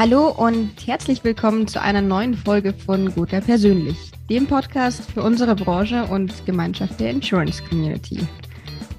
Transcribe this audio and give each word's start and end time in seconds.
Hallo 0.00 0.30
und 0.30 0.70
herzlich 0.86 1.22
willkommen 1.24 1.68
zu 1.68 1.78
einer 1.78 2.00
neuen 2.00 2.34
Folge 2.34 2.72
von 2.72 3.14
Gotha 3.14 3.42
Persönlich, 3.42 3.98
dem 4.30 4.46
Podcast 4.46 5.02
für 5.10 5.22
unsere 5.22 5.54
Branche 5.54 6.04
und 6.04 6.46
Gemeinschaft 6.46 6.98
der 6.98 7.10
Insurance 7.10 7.62
Community. 7.68 8.18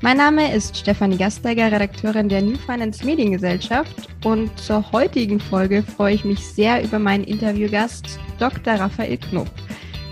Mein 0.02 0.18
Name 0.18 0.54
ist 0.54 0.78
Stefanie 0.78 1.18
Gasteiger, 1.18 1.72
Redakteurin 1.72 2.30
der 2.30 2.44
New 2.44 2.56
Finance 2.56 3.04
Mediengesellschaft 3.04 4.10
und 4.24 4.56
zur 4.60 4.92
heutigen 4.92 5.40
Folge 5.40 5.82
freue 5.82 6.14
ich 6.14 6.24
mich 6.24 6.46
sehr 6.46 6.84
über 6.84 7.00
meinen 7.00 7.24
Interviewgast 7.24 8.20
Dr. 8.38 8.76
Raphael 8.76 9.18
Knopp. 9.18 9.50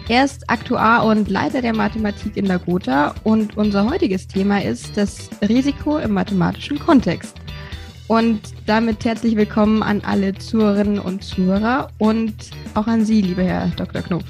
Er 0.08 0.26
ist 0.26 0.50
Aktuar 0.50 1.06
und 1.06 1.30
Leiter 1.30 1.62
der 1.62 1.76
Mathematik 1.76 2.36
in 2.36 2.46
der 2.46 2.58
Gotha 2.58 3.14
und 3.24 3.58
unser 3.58 3.88
heutiges 3.88 4.28
Thema 4.28 4.64
ist 4.64 4.98
das 4.98 5.30
Risiko 5.48 6.00
im 6.00 6.14
mathematischen 6.14 6.80
Kontext. 6.80 7.36
Und 8.10 8.42
damit 8.66 9.06
herzlich 9.06 9.36
willkommen 9.36 9.84
an 9.84 10.02
alle 10.02 10.34
Zuhörerinnen 10.34 10.98
und 10.98 11.24
Zuhörer 11.24 11.92
und 12.00 12.34
auch 12.74 12.88
an 12.88 13.06
Sie, 13.06 13.22
lieber 13.22 13.44
Herr 13.44 13.68
Dr. 13.68 14.02
Knopf. 14.02 14.26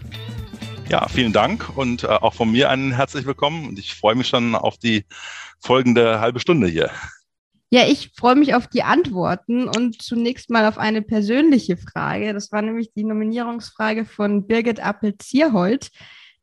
Ja, 0.89 1.07
vielen 1.07 1.31
Dank 1.31 1.77
und 1.77 2.03
äh, 2.03 2.07
auch 2.07 2.34
von 2.34 2.51
mir 2.51 2.70
ein 2.70 2.91
herzlich 2.91 3.25
willkommen 3.25 3.70
und 3.70 3.79
ich 3.79 3.95
freue 3.95 4.15
mich 4.15 4.27
schon 4.27 4.53
auf 4.53 4.77
die 4.77 5.05
folgende 5.61 6.20
halbe 6.20 6.41
Stunde 6.41 6.67
hier. 6.67 6.91
Ja, 7.70 7.87
ich 7.87 8.11
freue 8.17 8.35
mich 8.35 8.53
auf 8.53 8.67
die 8.67 8.84
Antworten 8.84 9.70
und 9.70 10.01
zunächst 10.01 10.49
mal 10.49 10.65
auf 10.65 10.77
eine 10.77 11.01
persönliche 11.01 11.77
Frage. 11.77 12.34
Das 12.34 12.51
war 12.51 12.61
nämlich 12.61 12.91
die 12.93 13.05
Nominierungsfrage 13.05 14.03
von 14.03 14.45
Birgit 14.45 14.79
Appel-Zierhold, 14.79 15.87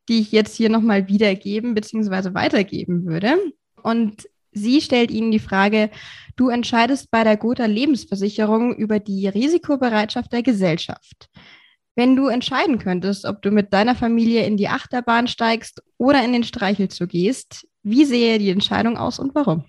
die 0.09 0.21
ich 0.21 0.33
jetzt 0.33 0.57
hier 0.57 0.71
nochmal 0.71 1.07
wiedergeben 1.07 1.75
bzw. 1.75 2.33
weitergeben 2.33 3.05
würde. 3.05 3.37
Und 3.83 4.27
sie 4.57 4.81
stellt 4.81 5.11
Ihnen 5.11 5.31
die 5.31 5.39
Frage, 5.39 5.91
Du 6.37 6.51
entscheidest 6.51 7.11
bei 7.11 7.25
der 7.25 7.39
Gotha 7.39 7.65
Lebensversicherung 7.65 8.77
über 8.77 9.01
die 9.01 9.27
Risikobereitschaft 9.27 10.33
der 10.35 10.43
Gesellschaft. 10.43 11.31
Wenn 11.95 12.15
du 12.15 12.27
entscheiden 12.27 12.79
könntest, 12.79 13.25
ob 13.25 13.41
du 13.41 13.51
mit 13.51 13.73
deiner 13.73 13.95
Familie 13.95 14.45
in 14.45 14.59
die 14.59 14.69
Achterbahn 14.69 15.29
steigst 15.29 15.83
oder 15.97 16.23
in 16.23 16.35
den 16.35 16.45
Streichelzoo 16.45 17.07
gehst, 17.07 17.67
wie 17.83 18.05
sehe 18.05 18.39
die 18.39 18.51
Entscheidung 18.51 18.99
aus 18.99 19.19
und 19.19 19.35
warum? 19.35 19.65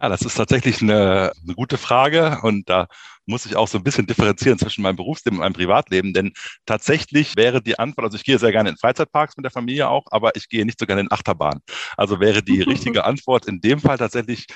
Ja, 0.00 0.08
das 0.08 0.22
ist 0.22 0.34
tatsächlich 0.34 0.80
eine, 0.80 1.32
eine, 1.42 1.54
gute 1.54 1.76
Frage 1.76 2.38
und 2.42 2.68
da 2.68 2.86
muss 3.26 3.46
ich 3.46 3.56
auch 3.56 3.66
so 3.66 3.78
ein 3.78 3.84
bisschen 3.84 4.06
differenzieren 4.06 4.56
zwischen 4.58 4.82
meinem 4.82 4.94
Berufsleben 4.94 5.38
und 5.38 5.42
meinem 5.42 5.54
Privatleben, 5.54 6.12
denn 6.12 6.32
tatsächlich 6.66 7.36
wäre 7.36 7.60
die 7.60 7.78
Antwort, 7.78 8.04
also 8.04 8.16
ich 8.16 8.24
gehe 8.24 8.38
sehr 8.38 8.52
gerne 8.52 8.70
in 8.70 8.76
Freizeitparks 8.76 9.36
mit 9.36 9.44
der 9.44 9.50
Familie 9.50 9.88
auch, 9.88 10.04
aber 10.10 10.36
ich 10.36 10.48
gehe 10.48 10.64
nicht 10.64 10.78
so 10.78 10.86
gerne 10.86 11.00
in 11.00 11.10
Achterbahn. 11.10 11.60
Also 11.96 12.20
wäre 12.20 12.42
die 12.44 12.62
richtige 12.62 13.04
Antwort 13.04 13.46
in 13.46 13.60
dem 13.60 13.80
Fall 13.80 13.98
tatsächlich 13.98 14.46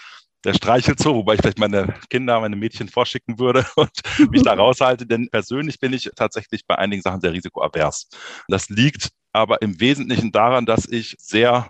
der 0.45 0.55
Streichelzoo, 0.55 1.15
wobei 1.15 1.35
ich 1.35 1.41
vielleicht 1.41 1.59
meine 1.59 1.95
Kinder, 2.09 2.41
meine 2.41 2.57
Mädchen 2.57 2.89
vorschicken 2.89 3.39
würde 3.41 3.67
und 3.77 3.91
mich 4.31 4.43
da 4.43 4.55
raushalte, 4.55 5.07
denn 5.07 5.29
persönlich 5.29 5.81
bin 5.81 5.93
ich 5.93 6.09
tatsächlich 6.15 6.67
bei 6.67 6.79
einigen 6.79 7.03
Sachen 7.03 7.21
sehr 7.21 7.33
risikoavers. 7.33 8.09
Das 8.47 8.69
liegt 8.69 9.11
aber 9.33 9.61
im 9.63 9.81
Wesentlichen 9.81 10.31
daran, 10.31 10.67
dass 10.67 10.87
ich 10.87 11.17
sehr 11.19 11.69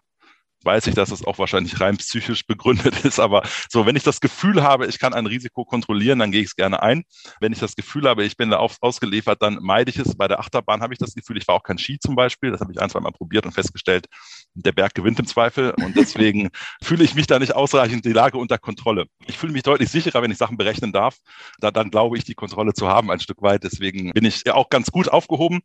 weiß 0.65 0.87
ich, 0.87 0.95
dass 0.95 1.11
es 1.11 1.25
auch 1.25 1.39
wahrscheinlich 1.39 1.81
rein 1.81 1.97
psychisch 1.97 2.47
begründet 2.47 3.05
ist. 3.05 3.21
Aber 3.21 3.43
so, 3.69 3.87
wenn 3.87 3.97
ich 3.97 4.03
das 4.03 4.21
Gefühl 4.21 4.63
habe, 4.63 4.87
ich 4.87 4.99
kann 4.99 5.15
ein 5.15 5.27
Risiko 5.27 5.65
kontrollieren, 5.65 6.19
dann 6.19 6.33
gehe 6.33 6.41
ich 6.41 6.49
es 6.49 6.57
gerne 6.57 6.83
ein. 6.83 7.05
Wenn 7.41 7.53
ich 7.53 7.59
das 7.59 7.75
Gefühl 7.75 8.09
habe, 8.09 8.25
ich 8.25 8.37
bin 8.37 8.51
da 8.51 8.59
auf, 8.59 8.77
ausgeliefert, 8.81 9.43
dann 9.43 9.59
meide 9.61 9.91
ich 9.91 9.99
es. 9.99 10.17
Bei 10.17 10.29
der 10.29 10.41
Achterbahn 10.41 10.83
habe 10.83 10.93
ich 10.93 10.99
das 10.99 11.15
Gefühl, 11.15 11.37
ich 11.37 11.49
war 11.49 11.55
auch 11.55 11.63
kein 11.63 11.79
Ski 11.79 11.99
zum 11.99 12.15
Beispiel. 12.15 12.51
Das 12.51 12.61
habe 12.61 12.73
ich 12.73 12.81
ein, 12.81 12.91
zwei 12.91 13.01
Mal 13.01 13.13
probiert 13.13 13.47
und 13.47 13.53
festgestellt, 13.53 14.07
der 14.55 14.73
Berg 14.73 14.95
gewinnt 14.95 15.19
im 15.19 15.27
Zweifel. 15.27 15.71
Und 15.71 15.97
deswegen 15.97 16.51
fühle 16.83 17.05
ich 17.05 17.15
mich 17.15 17.27
da 17.27 17.39
nicht 17.39 17.55
ausreichend 17.55 18.05
die 18.05 18.13
Lage 18.13 18.39
unter 18.39 18.59
Kontrolle. 18.59 19.07
Ich 19.27 19.39
fühle 19.39 19.53
mich 19.53 19.63
deutlich 19.63 19.91
sicherer, 19.91 20.23
wenn 20.23 20.31
ich 20.31 20.39
Sachen 20.39 20.57
berechnen 20.57 20.93
darf. 20.93 21.17
Da, 21.59 21.71
dann 21.71 21.91
glaube 21.91 22.17
ich, 22.19 22.25
die 22.25 22.35
Kontrolle 22.35 22.75
zu 22.75 22.89
haben 22.89 23.11
ein 23.11 23.21
Stück 23.21 23.43
weit. 23.43 23.65
Deswegen 23.65 24.13
bin 24.13 24.25
ich 24.25 24.43
ja 24.47 24.55
auch 24.55 24.69
ganz 24.69 24.91
gut 24.91 25.09
aufgehoben 25.09 25.61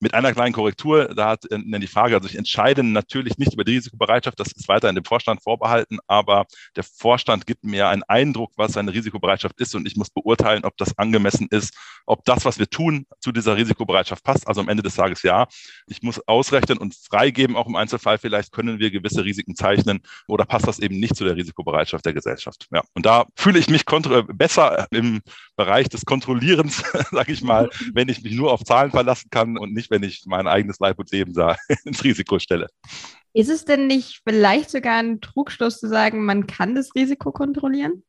mit 0.00 0.14
einer 0.14 0.32
kleinen 0.32 0.54
Korrektur, 0.54 1.14
da 1.14 1.28
hat 1.28 1.50
äh, 1.50 1.58
die 1.58 1.86
Frage, 1.86 2.16
also 2.16 2.28
ich 2.28 2.36
entscheide 2.36 2.82
natürlich 2.82 3.38
nicht 3.38 3.52
über 3.52 3.64
die 3.64 3.76
Risikobereitschaft, 3.76 4.40
das 4.40 4.52
ist 4.52 4.68
weiterhin 4.68 4.94
dem 4.94 5.04
Vorstand 5.04 5.42
vorbehalten, 5.42 5.98
aber 6.06 6.46
der 6.76 6.84
Vorstand 6.84 7.46
gibt 7.46 7.64
mir 7.64 7.88
einen 7.88 8.02
Eindruck, 8.04 8.52
was 8.56 8.72
seine 8.72 8.92
Risikobereitschaft 8.92 9.60
ist 9.60 9.74
und 9.74 9.86
ich 9.86 9.96
muss 9.96 10.10
beurteilen, 10.10 10.64
ob 10.64 10.76
das 10.78 10.96
angemessen 10.98 11.46
ist, 11.50 11.74
ob 12.06 12.24
das, 12.24 12.44
was 12.44 12.58
wir 12.58 12.68
tun, 12.68 13.06
zu 13.20 13.30
dieser 13.30 13.56
Risikobereitschaft 13.56 14.24
passt. 14.24 14.48
Also 14.48 14.60
am 14.60 14.68
Ende 14.68 14.82
des 14.82 14.94
Tages 14.94 15.22
ja. 15.22 15.46
Ich 15.86 16.02
muss 16.02 16.26
ausrechnen 16.26 16.78
und 16.78 16.94
freigeben, 16.94 17.56
auch 17.56 17.66
im 17.66 17.76
Einzelfall 17.76 18.18
vielleicht 18.18 18.52
können 18.52 18.78
wir 18.78 18.90
gewisse 18.90 19.24
Risiken 19.24 19.54
zeichnen 19.54 20.00
oder 20.26 20.44
passt 20.44 20.66
das 20.66 20.78
eben 20.78 20.98
nicht 20.98 21.14
zu 21.14 21.24
der 21.24 21.36
Risikobereitschaft 21.36 22.04
der 22.06 22.14
Gesellschaft. 22.14 22.66
Ja, 22.72 22.82
und 22.94 23.04
da 23.06 23.26
fühle 23.36 23.58
ich 23.58 23.68
mich 23.68 23.84
besser 23.84 24.86
im 24.90 25.20
Bereich 25.60 25.90
des 25.90 26.06
Kontrollierens, 26.06 26.82
sage 27.10 27.32
ich 27.32 27.42
mal, 27.42 27.68
wenn 27.92 28.08
ich 28.08 28.22
mich 28.22 28.34
nur 28.34 28.50
auf 28.50 28.64
Zahlen 28.64 28.90
verlassen 28.90 29.28
kann 29.30 29.58
und 29.58 29.74
nicht 29.74 29.90
wenn 29.90 30.02
ich 30.02 30.24
mein 30.24 30.48
eigenes 30.48 30.78
Leib 30.78 30.98
und 30.98 31.12
Leben 31.12 31.34
da 31.34 31.56
ins 31.84 32.02
Risiko 32.02 32.38
stelle. 32.38 32.68
Ist 33.34 33.50
es 33.50 33.66
denn 33.66 33.86
nicht 33.86 34.22
vielleicht 34.26 34.70
sogar 34.70 34.96
ein 34.96 35.20
Trugschluss 35.20 35.78
zu 35.78 35.86
sagen, 35.86 36.24
man 36.24 36.46
kann 36.46 36.74
das 36.74 36.94
Risiko 36.94 37.30
kontrollieren? 37.30 38.04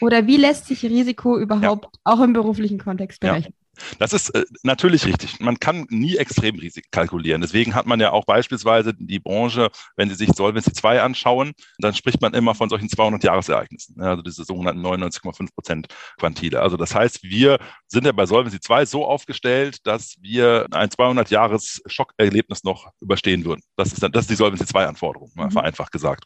Oder 0.00 0.26
wie 0.26 0.38
lässt 0.38 0.64
sich 0.64 0.82
Risiko 0.82 1.38
überhaupt 1.38 1.84
ja. 1.84 2.00
auch 2.04 2.22
im 2.22 2.32
beruflichen 2.32 2.78
Kontext 2.78 3.20
berechnen? 3.20 3.54
Das 3.98 4.12
ist 4.12 4.30
äh, 4.30 4.44
natürlich 4.62 5.06
richtig. 5.06 5.40
Man 5.40 5.58
kann 5.58 5.86
nie 5.90 6.16
Extremrisiken 6.16 6.90
kalkulieren. 6.90 7.40
Deswegen 7.40 7.74
hat 7.74 7.86
man 7.86 8.00
ja 8.00 8.12
auch 8.12 8.24
beispielsweise 8.24 8.94
die 8.94 9.18
Branche, 9.18 9.70
wenn 9.96 10.08
Sie 10.08 10.14
sich 10.14 10.30
Solvency 10.30 10.72
2 10.72 11.02
anschauen, 11.02 11.52
dann 11.78 11.94
spricht 11.94 12.20
man 12.20 12.34
immer 12.34 12.54
von 12.54 12.68
solchen 12.68 12.88
200-Jahres-Ereignissen, 12.88 14.00
also 14.00 14.22
diese 14.22 14.44
sogenannten 14.44 14.84
99,5 14.84 15.54
Prozent 15.54 15.86
Quantile. 16.18 16.60
Also 16.60 16.76
das 16.76 16.94
heißt, 16.94 17.22
wir 17.22 17.58
sind 17.88 18.06
ja 18.06 18.12
bei 18.12 18.26
Solvency 18.26 18.60
2 18.60 18.86
so 18.86 19.04
aufgestellt, 19.06 19.78
dass 19.84 20.16
wir 20.20 20.66
ein 20.70 20.88
200-Jahres-Schockerlebnis 20.88 22.64
noch 22.64 22.90
überstehen 23.00 23.44
würden. 23.44 23.62
Das 23.76 23.92
ist, 23.92 24.02
dann, 24.02 24.12
das 24.12 24.22
ist 24.22 24.30
die 24.30 24.36
Solvency 24.36 24.64
2-Anforderung, 24.64 25.30
mhm. 25.34 25.50
vereinfacht 25.50 25.92
gesagt. 25.92 26.24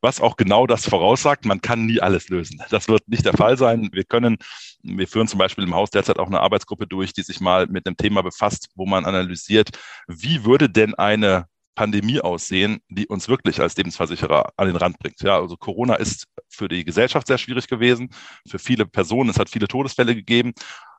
Was 0.00 0.20
auch 0.20 0.36
genau 0.36 0.66
das 0.66 0.88
voraussagt, 0.88 1.44
man 1.44 1.60
kann 1.60 1.86
nie 1.86 2.00
alles 2.00 2.28
lösen. 2.28 2.62
Das 2.70 2.88
wird 2.88 3.08
nicht 3.08 3.24
der 3.24 3.34
Fall 3.34 3.56
sein. 3.56 3.88
Wir 3.92 4.04
können, 4.04 4.38
wir 4.82 5.08
führen 5.08 5.28
zum 5.28 5.38
Beispiel 5.38 5.64
im 5.64 5.74
Haus 5.74 5.90
derzeit 5.90 6.18
auch 6.18 6.26
eine 6.26 6.40
Arbeitsgruppe 6.40 6.77
durch, 6.86 7.12
die 7.12 7.22
sich 7.22 7.40
mal 7.40 7.66
mit 7.66 7.86
einem 7.86 7.96
Thema 7.96 8.22
befasst, 8.22 8.68
wo 8.74 8.86
man 8.86 9.04
analysiert, 9.04 9.70
wie 10.06 10.44
würde 10.44 10.68
denn 10.68 10.94
eine 10.94 11.46
Pandemie 11.74 12.20
aussehen, 12.20 12.80
die 12.88 13.06
uns 13.06 13.28
wirklich 13.28 13.60
als 13.60 13.76
Lebensversicherer 13.76 14.52
an 14.56 14.66
den 14.66 14.74
Rand 14.74 14.98
bringt. 14.98 15.22
Ja, 15.22 15.38
also 15.38 15.56
Corona 15.56 15.94
ist 15.94 16.26
für 16.48 16.66
die 16.66 16.84
Gesellschaft 16.84 17.28
sehr 17.28 17.38
schwierig 17.38 17.68
gewesen, 17.68 18.10
für 18.48 18.58
viele 18.58 18.84
Personen, 18.84 19.30
es 19.30 19.38
hat 19.38 19.48
viele 19.48 19.68
Todesfälle 19.68 20.16
gegeben 20.16 20.54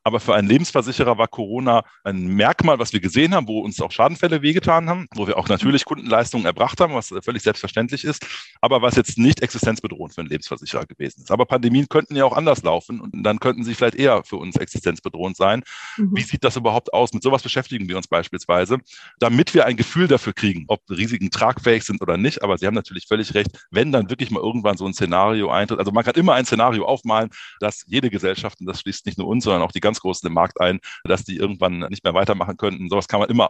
aber 0.09 0.19
für 0.19 0.33
einen 0.33 0.47
Lebensversicherer 0.47 1.19
war 1.19 1.27
Corona 1.27 1.83
ein 2.03 2.25
Merkmal, 2.25 2.79
was 2.79 2.93
wir 2.93 2.99
gesehen 2.99 3.35
haben, 3.35 3.47
wo 3.47 3.59
uns 3.59 3.79
auch 3.79 3.91
Schadenfälle 3.91 4.41
wehgetan 4.41 4.89
haben, 4.89 5.05
wo 5.13 5.27
wir 5.27 5.37
auch 5.37 5.47
natürlich 5.47 5.85
Kundenleistungen 5.85 6.47
erbracht 6.47 6.81
haben, 6.81 6.95
was 6.95 7.13
völlig 7.21 7.43
selbstverständlich 7.43 8.03
ist, 8.03 8.25
aber 8.59 8.81
was 8.81 8.95
jetzt 8.95 9.19
nicht 9.19 9.43
existenzbedrohend 9.43 10.15
für 10.15 10.21
einen 10.21 10.31
Lebensversicherer 10.31 10.87
gewesen 10.87 11.21
ist. 11.21 11.29
Aber 11.29 11.45
Pandemien 11.45 11.87
könnten 11.89 12.15
ja 12.15 12.25
auch 12.25 12.35
anders 12.35 12.63
laufen 12.63 12.99
und 13.01 13.21
dann 13.21 13.39
könnten 13.39 13.63
sie 13.63 13.75
vielleicht 13.75 13.93
eher 13.93 14.23
für 14.23 14.37
uns 14.37 14.55
existenzbedrohend 14.55 15.37
sein. 15.37 15.61
Mhm. 15.97 16.15
Wie 16.15 16.23
sieht 16.23 16.43
das 16.43 16.55
überhaupt 16.55 16.91
aus? 16.91 17.13
Mit 17.13 17.21
sowas 17.21 17.43
beschäftigen 17.43 17.87
wir 17.87 17.95
uns 17.95 18.07
beispielsweise, 18.07 18.79
damit 19.19 19.53
wir 19.53 19.67
ein 19.67 19.77
Gefühl 19.77 20.07
dafür 20.07 20.33
kriegen, 20.33 20.65
ob 20.69 20.81
Risiken 20.89 21.29
tragfähig 21.29 21.83
sind 21.83 22.01
oder 22.01 22.17
nicht. 22.17 22.41
Aber 22.41 22.57
Sie 22.57 22.65
haben 22.65 22.73
natürlich 22.73 23.05
völlig 23.05 23.35
recht, 23.35 23.67
wenn 23.69 23.91
dann 23.91 24.09
wirklich 24.09 24.31
mal 24.31 24.41
irgendwann 24.41 24.75
so 24.75 24.87
ein 24.87 24.93
Szenario 24.95 25.51
eintritt. 25.51 25.77
Also 25.77 25.91
man 25.91 26.03
kann 26.03 26.15
immer 26.15 26.33
ein 26.33 26.45
Szenario 26.45 26.85
aufmalen, 26.85 27.29
dass 27.59 27.85
jede 27.85 28.09
Gesellschaft, 28.09 28.59
und 28.59 28.65
das 28.65 28.79
schließt 28.81 29.05
nicht 29.05 29.19
nur 29.19 29.27
uns, 29.27 29.43
sondern 29.43 29.61
auch 29.61 29.71
die 29.71 29.81
ganz 29.81 29.98
Großen 30.01 30.27
im 30.27 30.33
Markt 30.33 30.59
ein, 30.61 30.79
dass 31.03 31.23
die 31.23 31.37
irgendwann 31.37 31.79
nicht 31.89 32.03
mehr 32.03 32.13
weitermachen 32.13 32.57
könnten. 32.57 32.89
Sowas 32.89 33.07
kann 33.07 33.19
man 33.19 33.29
immer 33.29 33.49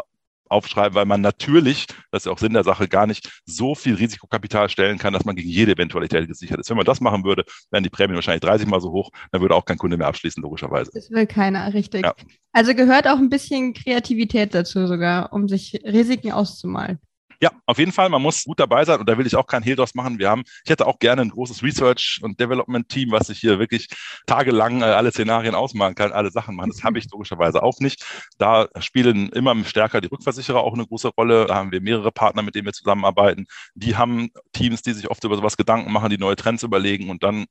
aufschreiben, 0.49 0.95
weil 0.95 1.05
man 1.05 1.21
natürlich, 1.21 1.87
das 2.11 2.21
ist 2.21 2.25
ja 2.25 2.31
auch 2.31 2.39
Sinn 2.39 2.53
der 2.53 2.63
Sache, 2.63 2.87
gar 2.87 3.07
nicht 3.07 3.41
so 3.45 3.75
viel 3.75 3.95
Risikokapital 3.95 4.69
stellen 4.69 4.97
kann, 4.97 5.13
dass 5.13 5.25
man 5.25 5.35
gegen 5.35 5.49
jede 5.49 5.73
Eventualität 5.73 6.27
gesichert 6.27 6.59
ist. 6.59 6.69
Wenn 6.69 6.77
man 6.77 6.85
das 6.85 7.01
machen 7.01 7.23
würde, 7.23 7.43
wären 7.71 7.83
die 7.83 7.89
Prämien 7.89 8.15
wahrscheinlich 8.15 8.41
30 8.41 8.67
mal 8.67 8.81
so 8.81 8.91
hoch, 8.91 9.11
dann 9.31 9.41
würde 9.41 9.55
auch 9.55 9.65
kein 9.65 9.77
Kunde 9.77 9.97
mehr 9.97 10.07
abschließen, 10.07 10.41
logischerweise. 10.41 10.91
Das 10.93 11.11
will 11.11 11.27
keiner, 11.27 11.73
richtig. 11.73 12.03
Ja. 12.03 12.13
Also 12.51 12.73
gehört 12.73 13.07
auch 13.07 13.17
ein 13.17 13.29
bisschen 13.29 13.73
Kreativität 13.73 14.53
dazu 14.55 14.87
sogar, 14.87 15.31
um 15.33 15.47
sich 15.47 15.79
Risiken 15.85 16.31
auszumalen. 16.31 16.99
Ja, 17.41 17.51
auf 17.65 17.77
jeden 17.79 17.93
Fall. 17.93 18.09
Man 18.09 18.21
muss 18.21 18.43
gut 18.43 18.59
dabei 18.59 18.83
sein 18.83 18.99
und 18.99 19.07
da 19.07 19.17
will 19.17 19.25
ich 19.25 19.35
auch 19.37 19.47
kein 19.47 19.63
Hehl 19.63 19.77
draus 19.77 19.95
machen. 19.95 20.19
Wir 20.19 20.29
haben, 20.29 20.43
ich 20.65 20.69
hätte 20.69 20.85
auch 20.85 20.99
gerne 20.99 21.21
ein 21.21 21.29
großes 21.29 21.63
Research- 21.63 22.19
und 22.21 22.37
Development-Team, 22.37 23.11
was 23.11 23.27
sich 23.27 23.39
hier 23.39 23.59
wirklich 23.59 23.87
tagelang 24.25 24.81
äh, 24.81 24.85
alle 24.85 25.11
Szenarien 25.11 25.55
ausmalen 25.55 25.95
kann, 25.95 26.11
alle 26.11 26.31
Sachen 26.31 26.55
machen. 26.57 26.71
Das 26.71 26.83
habe 26.83 26.99
ich 26.99 27.09
logischerweise 27.09 27.63
auch 27.63 27.79
nicht. 27.79 28.03
Da 28.37 28.67
spielen 28.79 29.29
immer 29.29 29.55
stärker 29.63 30.01
die 30.01 30.09
Rückversicherer 30.09 30.59
auch 30.61 30.73
eine 30.73 30.85
große 30.85 31.09
Rolle. 31.09 31.45
Da 31.45 31.55
haben 31.55 31.71
wir 31.71 31.79
mehrere 31.79 32.11
Partner, 32.11 32.41
mit 32.41 32.55
denen 32.55 32.65
wir 32.65 32.73
zusammenarbeiten. 32.73 33.45
Die 33.73 33.95
haben 33.95 34.31
Teams, 34.51 34.81
die 34.81 34.91
sich 34.91 35.09
oft 35.09 35.23
über 35.23 35.37
sowas 35.37 35.55
Gedanken 35.55 35.93
machen, 35.93 36.09
die 36.09 36.17
neue 36.17 36.35
Trends 36.35 36.63
überlegen 36.63 37.09
und 37.09 37.23
dann 37.23 37.45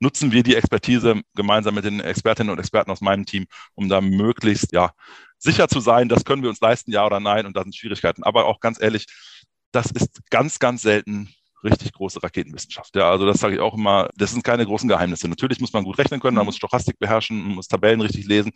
nutzen 0.00 0.32
wir 0.32 0.42
die 0.42 0.56
Expertise 0.56 1.20
gemeinsam 1.34 1.74
mit 1.74 1.84
den 1.84 2.00
Expertinnen 2.00 2.50
und 2.50 2.58
Experten 2.58 2.90
aus 2.90 3.02
meinem 3.02 3.26
Team, 3.26 3.46
um 3.74 3.90
da 3.90 4.00
möglichst, 4.00 4.72
ja, 4.72 4.92
sicher 5.38 5.68
zu 5.68 5.80
sein, 5.80 6.08
das 6.08 6.24
können 6.24 6.42
wir 6.42 6.48
uns 6.48 6.60
leisten, 6.60 6.90
ja 6.90 7.04
oder 7.04 7.20
nein, 7.20 7.44
und 7.46 7.56
da 7.56 7.62
sind 7.62 7.76
Schwierigkeiten. 7.76 8.22
Aber 8.24 8.46
auch 8.46 8.60
ganz 8.60 8.80
ehrlich, 8.80 9.06
das 9.74 9.90
ist 9.90 10.30
ganz, 10.30 10.58
ganz 10.58 10.82
selten 10.82 11.28
richtig 11.64 11.92
große 11.92 12.22
Raketenwissenschaft. 12.22 12.94
Ja, 12.94 13.10
also 13.10 13.26
das 13.26 13.40
sage 13.40 13.54
ich 13.54 13.60
auch 13.60 13.74
immer, 13.74 14.10
das 14.16 14.32
sind 14.32 14.44
keine 14.44 14.66
großen 14.66 14.88
Geheimnisse. 14.88 15.28
Natürlich 15.28 15.60
muss 15.60 15.72
man 15.72 15.84
gut 15.84 15.98
rechnen 15.98 16.20
können, 16.20 16.36
man 16.36 16.46
muss 16.46 16.56
Stochastik 16.56 16.98
beherrschen, 16.98 17.42
man 17.42 17.54
muss 17.56 17.68
Tabellen 17.68 18.00
richtig 18.00 18.26
lesen 18.26 18.52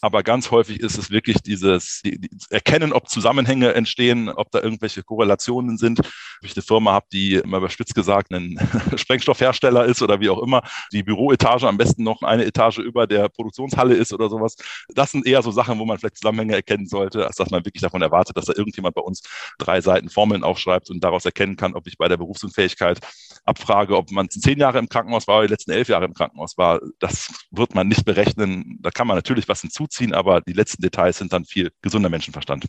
aber 0.00 0.22
ganz 0.22 0.50
häufig 0.50 0.80
ist 0.80 0.96
es 0.96 1.10
wirklich 1.10 1.38
dieses 1.42 2.00
die, 2.04 2.20
die 2.20 2.30
Erkennen, 2.50 2.92
ob 2.92 3.08
Zusammenhänge 3.08 3.74
entstehen, 3.74 4.28
ob 4.28 4.50
da 4.50 4.60
irgendwelche 4.60 5.02
Korrelationen 5.02 5.76
sind. 5.76 5.98
Wenn 5.98 6.50
ich 6.50 6.56
eine 6.56 6.62
Firma 6.62 6.92
habe, 6.92 7.06
die 7.12 7.34
immer 7.34 7.58
überspitzt 7.58 7.94
gesagt 7.94 8.32
ein 8.32 8.58
Sprengstoffhersteller 8.96 9.84
ist 9.84 10.02
oder 10.02 10.20
wie 10.20 10.30
auch 10.30 10.42
immer, 10.42 10.62
die 10.92 11.02
Büroetage 11.02 11.66
am 11.66 11.78
besten 11.78 12.04
noch 12.04 12.22
eine 12.22 12.44
Etage 12.44 12.78
über 12.78 13.06
der 13.06 13.28
Produktionshalle 13.28 13.94
ist 13.94 14.12
oder 14.12 14.28
sowas. 14.28 14.56
Das 14.94 15.12
sind 15.12 15.26
eher 15.26 15.42
so 15.42 15.50
Sachen, 15.50 15.78
wo 15.78 15.84
man 15.84 15.98
vielleicht 15.98 16.18
Zusammenhänge 16.18 16.54
erkennen 16.54 16.86
sollte, 16.86 17.26
als 17.26 17.36
dass 17.36 17.50
man 17.50 17.64
wirklich 17.64 17.82
davon 17.82 18.02
erwartet, 18.02 18.36
dass 18.36 18.46
da 18.46 18.52
irgendjemand 18.56 18.94
bei 18.94 19.02
uns 19.02 19.22
drei 19.58 19.80
Seiten 19.80 20.10
Formeln 20.10 20.44
aufschreibt 20.44 20.90
und 20.90 21.02
daraus 21.02 21.24
erkennen 21.24 21.56
kann, 21.56 21.74
ob 21.74 21.86
ich 21.86 21.98
bei 21.98 22.08
der 22.08 22.16
Berufsunfähigkeit 22.16 23.00
abfrage, 23.48 23.96
ob 23.96 24.10
man 24.10 24.28
zehn 24.30 24.58
Jahre 24.58 24.78
im 24.78 24.88
Krankenhaus 24.88 25.26
war 25.26 25.38
oder 25.38 25.46
die 25.46 25.52
letzten 25.52 25.70
elf 25.72 25.88
Jahre 25.88 26.04
im 26.04 26.14
Krankenhaus 26.14 26.56
war. 26.58 26.80
Das 26.98 27.32
wird 27.50 27.74
man 27.74 27.88
nicht 27.88 28.04
berechnen. 28.04 28.78
Da 28.80 28.90
kann 28.90 29.06
man 29.06 29.16
natürlich 29.16 29.48
was 29.48 29.62
hinzu 29.62 29.78
hinzuziehen, 29.78 30.14
aber 30.14 30.40
die 30.40 30.52
letzten 30.52 30.82
Details 30.82 31.18
sind 31.18 31.32
dann 31.32 31.44
viel 31.44 31.70
gesunder 31.82 32.08
Menschenverstand. 32.08 32.66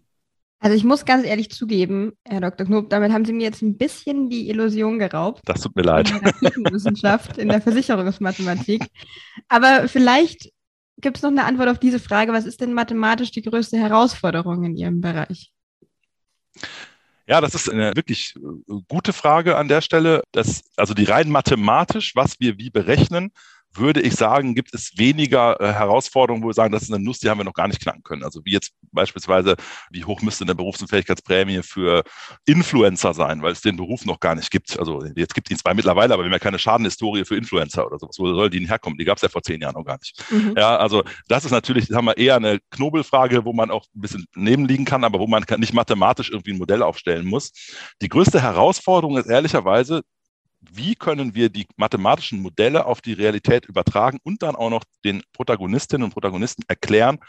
Also 0.62 0.76
ich 0.76 0.84
muss 0.84 1.06
ganz 1.06 1.26
ehrlich 1.26 1.50
zugeben, 1.52 2.14
Herr 2.26 2.42
Dr. 2.42 2.66
Knob, 2.66 2.90
damit 2.90 3.14
haben 3.14 3.24
Sie 3.24 3.32
mir 3.32 3.44
jetzt 3.44 3.62
ein 3.62 3.78
bisschen 3.78 4.30
die 4.30 4.50
Illusion 4.50 5.00
geraubt. 5.00 5.42
Das 5.46 5.62
tut 5.62 5.76
mir 5.76 5.84
leid. 5.84 6.12
In 6.12 6.64
der 6.64 6.74
Wissenschaft, 6.74 7.38
in 7.38 7.48
der 7.48 7.62
Versicherungsmathematik. 7.62 8.84
Aber 9.48 9.88
vielleicht 9.88 10.52
gibt 10.98 11.16
es 11.16 11.24
noch 11.24 11.30
eine 11.30 11.46
Antwort 11.46 11.70
auf 11.70 11.80
diese 11.80 12.00
Frage. 12.00 12.34
Was 12.34 12.46
ist 12.46 12.60
denn 12.60 12.74
mathematisch 12.74 13.32
die 13.32 13.42
größte 13.42 13.78
Herausforderung 13.78 14.66
in 14.66 14.76
Ihrem 14.76 15.00
Bereich? 15.00 15.54
Ja, 17.30 17.42
das 17.42 17.54
ist 17.54 17.70
eine 17.70 17.96
wirklich 17.96 18.34
äh, 18.38 18.74
gute 18.88 19.14
Frage 19.14 19.56
an 19.56 19.68
der 19.68 19.82
Stelle. 19.82 20.24
Das, 20.32 20.64
also 20.76 20.96
die 20.96 21.04
rein 21.04 21.30
mathematisch, 21.30 22.16
was 22.16 22.40
wir 22.40 22.58
wie 22.58 22.72
berechnen, 22.72 23.32
würde 23.74 24.02
ich 24.02 24.16
sagen, 24.16 24.56
gibt 24.56 24.74
es 24.74 24.98
weniger 24.98 25.60
äh, 25.60 25.74
Herausforderungen, 25.74 26.44
wo 26.44 26.48
wir 26.48 26.54
sagen, 26.54 26.72
das 26.72 26.84
ist 26.84 26.94
eine 26.94 27.04
Nuss, 27.04 27.20
die 27.20 27.30
haben 27.30 27.38
wir 27.38 27.44
noch 27.44 27.54
gar 27.54 27.68
nicht 27.68 27.82
knacken 27.82 28.04
können. 28.04 28.24
Also 28.24 28.42
wie 28.44 28.52
jetzt 28.52 28.74
beispielsweise, 28.92 29.56
wie 29.92 30.06
hoch 30.06 30.22
müsste 30.22 30.44
eine 30.44 30.56
Berufsunfähigkeitsprämie 30.56 31.62
für 31.62 32.04
Influencer 32.46 33.14
sein, 33.14 33.42
weil 33.42 33.52
es 33.52 33.62
den 33.62 33.78
Beruf 33.78 34.06
noch 34.06 34.20
gar 34.20 34.36
nicht 34.36 34.50
gibt. 34.52 34.78
Also 34.80 35.04
jetzt 35.16 35.36
gibt 35.36 35.48
es 35.48 35.52
ihn 35.52 35.58
zwar 35.60 35.74
mittlerweile, 35.74 36.14
aber 36.14 36.24
wir 36.24 36.26
haben 36.26 36.34
ja 36.34 36.40
keine 36.40 36.60
Schadenhistorie 36.60 37.26
für 37.26 37.36
Influencer 37.36 37.86
oder 37.86 38.00
sowas. 38.00 38.16
Wo 38.18 38.34
soll 38.34 38.50
die 38.50 38.60
denn 38.60 38.68
herkommen? 38.68 38.98
Die 38.98 39.06
gab 39.06 39.18
es 39.18 39.22
ja 39.22 39.30
vor 39.30 39.44
zehn 39.44 39.62
Jahren 39.62 39.76
noch 39.76 39.86
gar 39.86 39.98
nicht. 40.00 40.24
Mhm. 40.32 40.56
Ja, 40.58 40.78
also 40.78 41.04
das 41.28 41.46
ist 41.46 41.52
natürlich, 41.52 41.90
haben 41.92 42.06
wir 42.06 42.18
eher 42.18 42.36
eine 42.36 42.60
Knobelfrage, 42.72 43.46
wo 43.46 43.54
man 43.54 43.72
auch 43.72 43.86
ein 43.96 44.02
bisschen 44.02 44.26
nebenliegen 44.36 44.86
kann, 44.86 45.04
aber 45.04 45.20
wo 45.20 45.28
man 45.28 45.46
nicht 45.58 45.74
mathematisch 45.74 46.30
irgendwie 46.30 46.54
ein 46.54 46.58
Modell 46.58 46.82
aufstellen 46.82 47.28
muss. 47.28 47.52
Die 48.02 48.10
größte 48.10 48.42
Herausforderung 48.42 49.18
ist 49.18 49.28
ehrlicherweise, 49.28 50.02
wie 50.62 50.96
können 50.96 51.36
wir 51.36 51.50
die 51.50 51.68
mathematischen 51.78 52.42
Modelle 52.42 52.86
auf 52.86 53.02
die 53.02 53.14
Realität 53.14 53.66
übertragen 53.66 54.20
und 54.24 54.44
dann 54.44 54.56
auch 54.56 54.70
noch 54.70 54.84
den 55.04 55.24
Protagonistinnen 55.34 56.06
und 56.06 56.14
Protagonisten 56.14 56.64
erklären, 56.68 57.20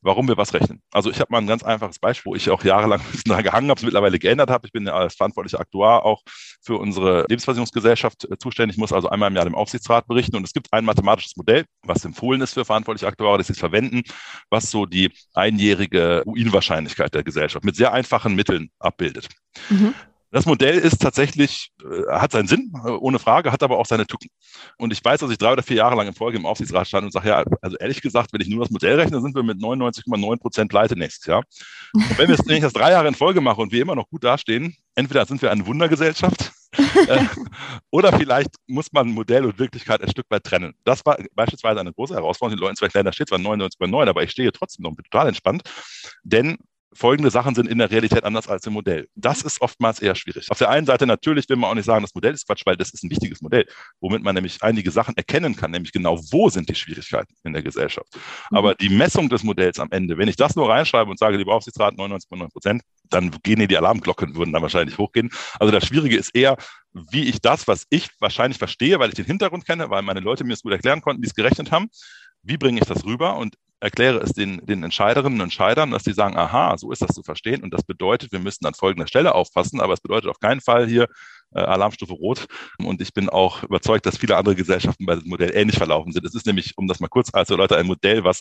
warum 0.00 0.28
wir 0.28 0.36
was 0.36 0.54
rechnen. 0.54 0.80
Also 0.92 1.10
ich 1.10 1.20
habe 1.20 1.32
mal 1.32 1.38
ein 1.38 1.46
ganz 1.46 1.62
einfaches 1.62 1.98
Beispiel, 1.98 2.30
wo 2.30 2.36
ich 2.36 2.48
auch 2.50 2.62
jahrelang 2.62 3.00
daran 3.24 3.42
gehangen 3.42 3.70
habe, 3.70 3.78
es 3.78 3.84
mittlerweile 3.84 4.18
geändert 4.18 4.50
habe. 4.50 4.66
Ich 4.66 4.72
bin 4.72 4.86
ja 4.86 4.94
als 4.94 5.14
verantwortlicher 5.14 5.60
Aktuar 5.60 6.04
auch 6.04 6.22
für 6.62 6.76
unsere 6.76 7.24
Lebensversicherungsgesellschaft 7.28 8.30
äh, 8.30 8.38
zuständig, 8.38 8.78
muss 8.78 8.92
also 8.92 9.08
einmal 9.08 9.30
im 9.30 9.36
Jahr 9.36 9.44
dem 9.44 9.54
Aufsichtsrat 9.54 10.06
berichten. 10.06 10.36
Und 10.36 10.44
es 10.44 10.52
gibt 10.52 10.72
ein 10.72 10.84
mathematisches 10.84 11.36
Modell, 11.36 11.64
was 11.82 12.04
empfohlen 12.04 12.40
ist 12.40 12.54
für 12.54 12.64
verantwortliche 12.64 13.08
Aktuare, 13.08 13.38
das 13.38 13.48
sie 13.48 13.54
verwenden, 13.54 14.02
was 14.50 14.70
so 14.70 14.86
die 14.86 15.10
einjährige 15.34 16.22
Ruinwahrscheinlichkeit 16.26 17.14
der 17.14 17.24
Gesellschaft 17.24 17.64
mit 17.64 17.76
sehr 17.76 17.92
einfachen 17.92 18.34
Mitteln 18.34 18.70
abbildet. 18.78 19.28
Mhm. 19.68 19.94
Das 20.30 20.44
Modell 20.44 20.78
ist 20.78 21.00
tatsächlich, 21.00 21.70
äh, 21.82 22.10
hat 22.10 22.32
seinen 22.32 22.48
Sinn, 22.48 22.72
äh, 22.84 22.90
ohne 22.90 23.18
Frage, 23.18 23.50
hat 23.50 23.62
aber 23.62 23.78
auch 23.78 23.86
seine 23.86 24.06
Tücken. 24.06 24.28
Und 24.76 24.92
ich 24.92 25.02
weiß, 25.02 25.20
dass 25.20 25.30
ich 25.30 25.38
drei 25.38 25.52
oder 25.52 25.62
vier 25.62 25.76
Jahre 25.76 25.96
lang 25.96 26.06
in 26.06 26.14
Folge 26.14 26.36
im 26.36 26.44
Aufsichtsrat 26.46 26.86
stand 26.86 27.04
und 27.04 27.12
sage, 27.12 27.28
ja, 27.28 27.44
also 27.62 27.76
ehrlich 27.78 28.02
gesagt, 28.02 28.32
wenn 28.32 28.40
ich 28.40 28.48
nur 28.48 28.60
das 28.60 28.70
Modell 28.70 29.00
rechne, 29.00 29.20
sind 29.20 29.34
wir 29.34 29.42
mit 29.42 29.58
99,9 29.58 30.38
Prozent 30.38 30.70
pleite 30.70 30.96
nächstes 30.98 31.26
Jahr. 31.26 31.44
Und 31.94 32.18
wenn, 32.18 32.28
wir, 32.28 32.38
wenn 32.44 32.56
ich 32.56 32.62
das 32.62 32.74
drei 32.74 32.90
Jahre 32.90 33.08
in 33.08 33.14
Folge 33.14 33.40
mache 33.40 33.60
und 33.60 33.72
wir 33.72 33.80
immer 33.80 33.94
noch 33.94 34.08
gut 34.08 34.24
dastehen, 34.24 34.76
entweder 34.94 35.24
sind 35.24 35.40
wir 35.40 35.50
eine 35.50 35.66
Wundergesellschaft 35.66 36.52
äh, 36.76 37.24
oder 37.90 38.12
vielleicht 38.12 38.50
muss 38.66 38.92
man 38.92 39.08
Modell 39.08 39.44
und 39.44 39.58
Wirklichkeit 39.58 40.02
ein 40.02 40.10
Stück 40.10 40.26
weit 40.28 40.44
trennen. 40.44 40.74
Das 40.84 41.04
war 41.06 41.16
beispielsweise 41.34 41.80
eine 41.80 41.92
große 41.92 42.14
Herausforderung, 42.14 42.58
den 42.58 42.62
Leuten 42.62 42.76
zu 42.76 42.84
erklären, 42.84 43.06
da 43.06 43.12
steht 43.12 43.28
zwar 43.28 43.38
99,9, 43.38 44.08
aber 44.08 44.22
ich 44.22 44.30
stehe 44.30 44.52
trotzdem 44.52 44.82
noch 44.82 44.94
total 44.96 45.28
entspannt, 45.28 45.62
denn 46.22 46.58
folgende 46.92 47.30
Sachen 47.30 47.54
sind 47.54 47.68
in 47.68 47.78
der 47.78 47.90
Realität 47.90 48.24
anders 48.24 48.48
als 48.48 48.66
im 48.66 48.72
Modell. 48.72 49.08
Das 49.14 49.42
ist 49.42 49.60
oftmals 49.60 50.00
eher 50.00 50.14
schwierig. 50.14 50.50
Auf 50.50 50.58
der 50.58 50.70
einen 50.70 50.86
Seite 50.86 51.06
natürlich 51.06 51.48
will 51.48 51.56
man 51.56 51.70
auch 51.70 51.74
nicht 51.74 51.84
sagen, 51.84 52.02
das 52.02 52.14
Modell 52.14 52.34
ist 52.34 52.46
Quatsch, 52.46 52.62
weil 52.64 52.76
das 52.76 52.90
ist 52.90 53.04
ein 53.04 53.10
wichtiges 53.10 53.40
Modell, 53.42 53.66
womit 54.00 54.22
man 54.22 54.34
nämlich 54.34 54.62
einige 54.62 54.90
Sachen 54.90 55.16
erkennen 55.16 55.54
kann, 55.54 55.70
nämlich 55.70 55.92
genau, 55.92 56.18
wo 56.30 56.48
sind 56.48 56.68
die 56.68 56.74
Schwierigkeiten 56.74 57.34
in 57.44 57.52
der 57.52 57.62
Gesellschaft. 57.62 58.08
Mhm. 58.50 58.56
Aber 58.56 58.74
die 58.74 58.88
Messung 58.88 59.28
des 59.28 59.42
Modells 59.42 59.78
am 59.78 59.88
Ende, 59.90 60.16
wenn 60.18 60.28
ich 60.28 60.36
das 60.36 60.56
nur 60.56 60.68
reinschreibe 60.68 61.10
und 61.10 61.18
sage, 61.18 61.36
lieber 61.36 61.54
Aufsichtsrat 61.54 61.94
99,9 61.94 62.50
Prozent, 62.50 62.82
dann 63.10 63.30
gehen 63.42 63.66
die 63.66 63.76
Alarmglocken, 63.76 64.34
würden 64.34 64.52
dann 64.52 64.62
wahrscheinlich 64.62 64.98
hochgehen. 64.98 65.30
Also 65.58 65.70
das 65.70 65.86
Schwierige 65.86 66.16
ist 66.16 66.34
eher, 66.34 66.56
wie 67.10 67.24
ich 67.24 67.40
das, 67.40 67.68
was 67.68 67.84
ich 67.90 68.08
wahrscheinlich 68.18 68.58
verstehe, 68.58 68.98
weil 68.98 69.10
ich 69.10 69.14
den 69.14 69.24
Hintergrund 69.24 69.66
kenne, 69.66 69.90
weil 69.90 70.02
meine 70.02 70.20
Leute 70.20 70.44
mir 70.44 70.54
es 70.54 70.62
gut 70.62 70.72
erklären 70.72 71.00
konnten, 71.00 71.22
die 71.22 71.28
es 71.28 71.34
gerechnet 71.34 71.70
haben, 71.70 71.88
wie 72.42 72.56
bringe 72.56 72.80
ich 72.80 72.86
das 72.86 73.04
rüber? 73.04 73.36
Und 73.36 73.56
erkläre 73.80 74.18
es 74.18 74.32
den, 74.32 74.64
den 74.66 74.82
Entscheiderinnen 74.82 75.38
und 75.38 75.44
Entscheidern, 75.44 75.90
dass 75.90 76.04
sie 76.04 76.12
sagen, 76.12 76.36
aha, 76.36 76.76
so 76.78 76.90
ist 76.90 77.02
das 77.02 77.14
zu 77.14 77.22
verstehen. 77.22 77.62
Und 77.62 77.72
das 77.72 77.84
bedeutet, 77.84 78.32
wir 78.32 78.40
müssen 78.40 78.66
an 78.66 78.74
folgender 78.74 79.06
Stelle 79.06 79.34
aufpassen, 79.34 79.80
aber 79.80 79.92
es 79.92 80.00
bedeutet 80.00 80.28
auf 80.28 80.40
keinen 80.40 80.60
Fall 80.60 80.86
hier 80.88 81.06
äh, 81.54 81.60
Alarmstufe 81.60 82.12
Rot. 82.12 82.46
Und 82.78 83.00
ich 83.00 83.12
bin 83.12 83.28
auch 83.28 83.62
überzeugt, 83.62 84.06
dass 84.06 84.18
viele 84.18 84.36
andere 84.36 84.56
Gesellschaften 84.56 85.06
bei 85.06 85.14
diesem 85.14 85.30
Modell 85.30 85.54
ähnlich 85.54 85.76
verlaufen 85.76 86.12
sind. 86.12 86.24
Es 86.26 86.34
ist 86.34 86.46
nämlich, 86.46 86.76
um 86.76 86.88
das 86.88 87.00
mal 87.00 87.08
kurz 87.08 87.28
also 87.32 87.56
Leute, 87.56 87.76
ein 87.76 87.86
Modell, 87.86 88.24
was 88.24 88.40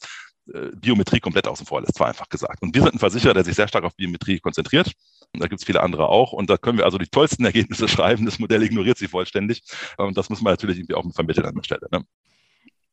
äh, 0.53 0.71
Biometrie 0.75 1.19
komplett 1.19 1.47
außen 1.47 1.65
vor 1.65 1.81
lässt, 1.81 2.01
einfach 2.01 2.29
gesagt. 2.29 2.63
Und 2.63 2.73
wir 2.73 2.81
sind 2.81 2.95
ein 2.95 2.99
Versicherer, 2.99 3.33
der 3.33 3.43
sich 3.43 3.55
sehr 3.55 3.67
stark 3.67 3.83
auf 3.83 3.95
Biometrie 3.95 4.39
konzentriert. 4.39 4.91
Und 5.33 5.43
da 5.43 5.47
gibt 5.47 5.61
es 5.61 5.65
viele 5.65 5.81
andere 5.81 6.09
auch. 6.09 6.33
Und 6.33 6.49
da 6.49 6.57
können 6.57 6.79
wir 6.79 6.85
also 6.85 6.97
die 6.97 7.07
tollsten 7.07 7.45
Ergebnisse 7.45 7.87
schreiben. 7.87 8.25
Das 8.25 8.39
Modell 8.39 8.63
ignoriert 8.63 8.97
sie 8.97 9.07
vollständig. 9.07 9.61
Und 9.97 10.17
das 10.17 10.29
muss 10.29 10.41
man 10.41 10.53
natürlich 10.53 10.77
irgendwie 10.77 10.95
auch 10.95 11.05
vermitteln 11.13 11.45
an 11.45 11.55
der 11.55 11.63
Stelle. 11.63 11.87
Ne? 11.91 12.03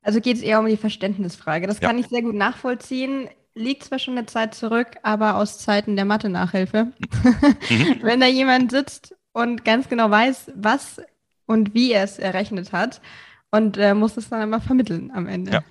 Also 0.05 0.21
geht 0.21 0.37
es 0.37 0.43
eher 0.43 0.61
um 0.61 0.67
die 0.67 0.77
Verständnisfrage. 0.77 1.67
Das 1.67 1.81
ja. 1.81 1.89
kann 1.89 1.99
ich 1.99 2.09
sehr 2.09 2.23
gut 2.23 2.35
nachvollziehen. 2.35 3.29
Liegt 3.55 3.85
zwar 3.85 3.99
schon 3.99 4.19
eine 4.19 4.27
Zeit 4.27 4.55
zurück, 4.55 4.89
aber 5.03 5.37
aus 5.37 5.59
Zeiten 5.59 5.97
der 5.97 6.05
Mathe-Nachhilfe. 6.05 6.93
Mhm. 7.71 7.97
Wenn 8.03 8.21
da 8.21 8.27
jemand 8.27 8.71
sitzt 8.71 9.17
und 9.33 9.65
ganz 9.65 9.89
genau 9.89 10.11
weiß, 10.11 10.53
was 10.55 11.01
und 11.47 11.75
wie 11.75 11.93
er 11.93 12.05
es 12.05 12.19
errechnet 12.19 12.73
hat 12.73 13.01
und 13.51 13.79
äh, 13.79 13.95
muss 13.95 14.17
es 14.17 14.29
dann 14.29 14.43
einmal 14.43 14.61
vermitteln 14.61 15.11
am 15.12 15.27
Ende. 15.27 15.53
Ja, 15.53 15.65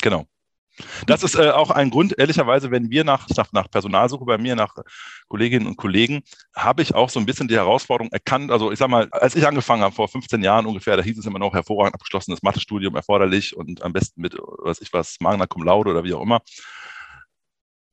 genau. 0.00 0.26
Das 1.06 1.22
ist 1.22 1.34
äh, 1.34 1.50
auch 1.50 1.70
ein 1.70 1.90
Grund, 1.90 2.18
ehrlicherweise, 2.18 2.70
wenn 2.70 2.90
wir 2.90 3.04
nach, 3.04 3.28
nach, 3.36 3.52
nach 3.52 3.70
Personalsuche 3.70 4.24
bei 4.24 4.38
mir, 4.38 4.56
nach 4.56 4.74
Kolleginnen 5.28 5.66
und 5.66 5.76
Kollegen, 5.76 6.22
habe 6.54 6.82
ich 6.82 6.94
auch 6.94 7.10
so 7.10 7.20
ein 7.20 7.26
bisschen 7.26 7.48
die 7.48 7.56
Herausforderung 7.56 8.12
erkannt. 8.12 8.50
Also 8.50 8.72
ich 8.72 8.78
sag 8.78 8.88
mal, 8.88 9.08
als 9.10 9.34
ich 9.34 9.46
angefangen 9.46 9.82
habe, 9.82 9.94
vor 9.94 10.08
15 10.08 10.42
Jahren 10.42 10.66
ungefähr, 10.66 10.96
da 10.96 11.02
hieß 11.02 11.18
es 11.18 11.26
immer 11.26 11.38
noch 11.38 11.54
hervorragend 11.54 11.94
abgeschlossenes 11.94 12.42
Mathestudium 12.42 12.94
erforderlich 12.96 13.56
und 13.56 13.82
am 13.82 13.92
besten 13.92 14.20
mit, 14.20 14.36
was 14.58 14.80
ich 14.80 14.92
was, 14.92 15.16
Magna 15.20 15.46
Cum 15.46 15.62
Laude 15.62 15.90
oder 15.90 16.04
wie 16.04 16.14
auch 16.14 16.22
immer 16.22 16.40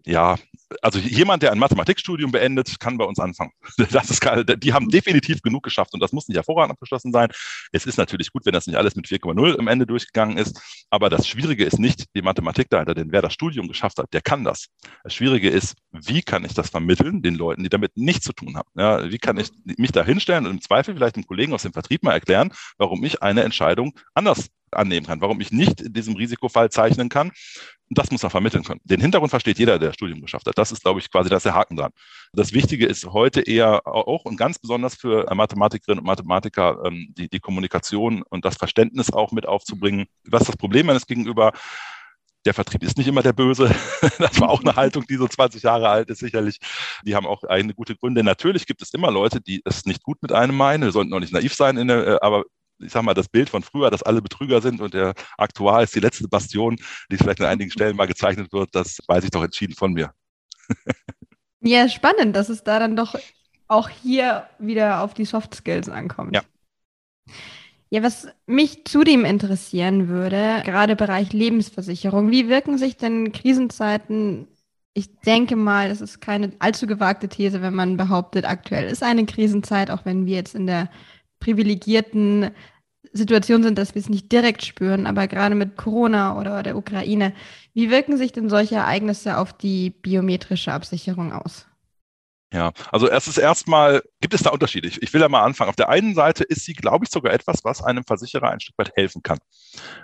ja, 0.06 0.36
also 0.82 1.00
jemand, 1.00 1.44
der 1.44 1.52
ein 1.52 1.60
Mathematikstudium 1.60 2.32
beendet, 2.32 2.80
kann 2.80 2.98
bei 2.98 3.06
uns 3.06 3.20
anfangen. 3.20 3.52
Das 3.92 4.10
ist, 4.10 4.22
die 4.58 4.74
haben 4.74 4.90
definitiv 4.90 5.42
genug 5.42 5.64
geschafft 5.64 5.94
und 5.94 6.00
das 6.00 6.12
muss 6.12 6.28
nicht 6.28 6.38
hervorragend 6.38 6.72
abgeschlossen 6.72 7.12
sein. 7.12 7.30
Es 7.72 7.86
ist 7.86 7.98
natürlich 7.98 8.32
gut, 8.32 8.46
wenn 8.46 8.54
das 8.54 8.66
nicht 8.66 8.76
alles 8.76 8.96
mit 8.96 9.06
4,0 9.06 9.60
am 9.60 9.68
Ende 9.68 9.86
durchgegangen 9.86 10.38
ist, 10.38 10.60
aber 10.90 11.10
das 11.10 11.28
Schwierige 11.28 11.64
ist 11.64 11.80
nicht 11.80 12.06
die 12.16 12.22
Mathematik 12.22 12.70
dahinter, 12.70 12.96
denn 12.96 13.12
wer 13.12 13.22
das 13.22 13.34
Studium 13.34 13.68
geschafft 13.68 13.98
hat, 14.00 14.12
der 14.14 14.22
kann 14.22 14.44
das. 14.44 14.68
Das 15.04 15.14
Schwierige 15.14 15.50
ist, 15.50 15.76
wie 15.92 16.22
kann 16.22 16.44
ich 16.44 16.54
das 16.54 16.70
vermitteln 16.70 17.22
den 17.22 17.36
Leuten, 17.36 17.64
die 17.64 17.70
damit 17.70 17.96
nichts 17.96 18.26
zu 18.26 18.34
tun 18.34 18.58
haben? 18.58 18.70
Ja, 18.76 19.12
wie 19.12 19.20
kann 19.20 19.38
ich 19.38 19.52
mich 19.78 19.92
da 19.92 20.04
hinstellen 20.04 20.46
und 20.46 20.52
im 20.52 20.62
Zweifel 20.62 20.96
vielleicht 20.96 21.16
einem 21.16 21.28
Kollegen 21.28 21.54
aus 21.54 21.64
dem 21.64 21.74
Vertrieb 21.74 22.04
mal 22.04 22.14
erklären, 22.14 22.52
warum 22.78 23.04
ich 23.04 23.22
eine 23.22 23.44
Entscheidung 23.44 23.94
anders 24.14 24.50
annehmen 24.72 25.06
kann, 25.06 25.22
warum 25.22 25.40
ich 25.42 25.52
nicht 25.52 25.82
in 25.82 25.94
diesem 25.94 26.16
Risikofall 26.16 26.70
zeichnen 26.70 27.10
kann. 27.10 27.32
Und 27.94 28.00
das 28.00 28.10
muss 28.10 28.24
man 28.24 28.32
vermitteln 28.32 28.64
können. 28.64 28.82
Den 28.86 29.00
Hintergrund 29.00 29.30
versteht 29.30 29.60
jeder, 29.60 29.78
der 29.78 29.94
Studium 29.94 30.20
geschafft 30.20 30.48
hat. 30.48 30.58
Das 30.58 30.72
ist, 30.72 30.82
glaube 30.82 31.00
ich, 31.00 31.12
quasi 31.12 31.30
das 31.30 31.44
der 31.44 31.54
Haken 31.54 31.76
dran. 31.76 31.92
Das 32.34 32.52
Wichtige 32.52 32.88
ist 32.88 33.06
heute 33.06 33.42
eher 33.42 33.86
auch 33.86 34.26
und 34.26 34.36
ganz 34.36 34.58
besonders 34.58 34.96
für 34.96 35.32
Mathematikerinnen 35.32 36.00
und 36.00 36.08
Mathematiker 36.08 36.82
ähm, 36.86 37.14
die, 37.16 37.30
die 37.30 37.40
Kommunikation 37.40 38.24
und 38.24 38.46
das 38.46 38.58
Verständnis 38.58 39.14
auch 39.14 39.32
mit 39.32 39.46
aufzubringen. 39.46 40.08
Was 40.24 40.46
das 40.46 40.58
Problem 40.58 40.90
eines 40.90 41.06
gegenüber 41.06 41.52
der 42.48 42.56
Vertrieb 42.56 42.82
ist 42.82 42.98
nicht 42.98 43.08
immer 43.08 43.22
der 43.22 43.34
Böse. 43.34 43.70
Das 44.18 44.42
war 44.42 44.50
auch 44.50 44.62
eine 44.62 44.76
Haltung, 44.76 45.06
die 45.08 45.18
so 45.18 45.28
20 45.28 45.62
Jahre 45.62 45.90
alt 45.90 46.10
ist, 46.10 46.18
sicherlich. 46.18 46.58
Die 47.06 47.16
haben 47.16 47.28
auch 47.28 47.44
eigene 47.44 47.76
gute 47.76 47.96
Gründe. 47.96 48.24
Natürlich 48.24 48.66
gibt 48.66 48.82
es 48.82 48.92
immer 48.96 49.12
Leute, 49.12 49.40
die 49.40 49.62
es 49.66 49.86
nicht 49.86 50.02
gut 50.02 50.18
mit 50.24 50.32
einem 50.32 50.58
meinen. 50.58 50.82
Wir 50.82 50.92
sollten 50.92 51.14
auch 51.14 51.20
nicht 51.20 51.32
naiv 51.32 51.54
sein, 51.54 51.76
der, 51.88 52.08
äh, 52.08 52.18
aber 52.22 52.44
ich 52.86 52.92
sag 52.92 53.04
mal, 53.04 53.14
das 53.14 53.30
Bild 53.30 53.50
von 53.50 53.64
früher, 53.64 53.90
dass 53.90 54.04
alle 54.04 54.22
Betrüger 54.22 54.62
sind 54.62 54.82
und 54.82 54.94
der 54.94 55.14
Aktuar 55.38 55.84
ist 55.84 55.96
die 55.96 56.00
letzte 56.00 56.28
Bastion, 56.28 56.78
die 57.12 57.18
vielleicht 57.18 57.42
an 57.42 57.48
einigen 57.48 57.72
Stellen 57.72 57.96
mal 57.96 58.08
gezeichnet 58.08 58.52
wird, 58.54 58.70
das 58.74 59.00
weiß 59.08 59.24
ich 59.24 59.32
doch 59.32 59.44
entschieden 59.44 59.76
von 59.76 59.94
mir. 59.94 60.14
ja, 61.62 61.88
spannend, 61.90 62.36
dass 62.36 62.50
es 62.50 62.64
da 62.64 62.80
dann 62.80 62.96
doch 62.96 63.16
auch 63.68 63.90
hier 63.90 64.48
wieder 64.60 65.02
auf 65.02 65.14
die 65.14 65.26
Soft 65.26 65.56
Skills 65.56 65.90
ankommt. 65.90 66.36
Ja. 66.36 66.42
Ja, 67.90 68.02
was 68.02 68.28
mich 68.48 68.86
zudem 68.86 69.24
interessieren 69.24 70.08
würde, 70.08 70.64
gerade 70.66 70.96
Bereich 70.96 71.32
Lebensversicherung, 71.32 72.32
wie 72.32 72.50
wirken 72.50 72.80
sich 72.80 72.98
denn 72.98 73.32
Krisenzeiten 73.32 74.48
ich 74.94 75.20
denke 75.22 75.56
mal, 75.56 75.90
es 75.90 76.02
ist 76.02 76.22
keine 76.22 76.52
allzu 76.60 76.86
gewagte 76.86 77.28
These, 77.28 77.62
wenn 77.62 77.74
man 77.74 77.98
behauptet, 77.98 78.46
aktuell 78.46 78.86
ist 78.86 79.04
eine 79.04 79.26
Krisenzeit, 79.26 79.90
auch 79.90 80.06
wenn 80.06 80.26
wir 80.26 80.36
jetzt 80.36 80.54
in 80.54 80.68
der 80.68 80.90
privilegierten 81.40 82.52
Situation 83.12 83.64
sind, 83.64 83.78
dass 83.78 83.96
wir 83.96 84.02
es 84.02 84.10
nicht 84.10 84.32
direkt 84.32 84.66
spüren, 84.66 85.06
aber 85.06 85.28
gerade 85.28 85.56
mit 85.56 85.78
Corona 85.78 86.40
oder 86.40 86.64
der 86.64 86.78
Ukraine, 86.78 87.34
wie 87.74 87.90
wirken 87.92 88.18
sich 88.18 88.32
denn 88.32 88.50
solche 88.50 88.76
Ereignisse 88.76 89.38
auf 89.38 89.54
die 89.54 89.90
biometrische 89.90 90.72
Absicherung 90.72 91.34
aus? 91.34 91.68
Ja, 92.54 92.72
also 92.92 93.10
es 93.10 93.28
ist 93.28 93.40
erstmal, 93.40 94.04
gibt 94.22 94.36
es 94.36 94.44
da 94.44 94.52
Unterschiede? 94.52 94.88
Ich, 94.88 95.02
ich 95.02 95.12
will 95.12 95.22
ja 95.22 95.28
mal 95.28 95.42
anfangen. 95.42 95.70
Auf 95.70 95.76
der 95.76 95.90
einen 95.90 96.14
Seite 96.14 96.44
ist 96.44 96.66
sie, 96.66 96.74
glaube 96.74 97.04
ich, 97.04 97.10
sogar 97.10 97.34
etwas, 97.34 97.64
was 97.64 97.82
einem 97.82 98.04
Versicherer 98.04 98.52
ein 98.52 98.60
Stück 98.60 98.78
weit 98.78 98.92
helfen 98.96 99.24
kann, 99.24 99.40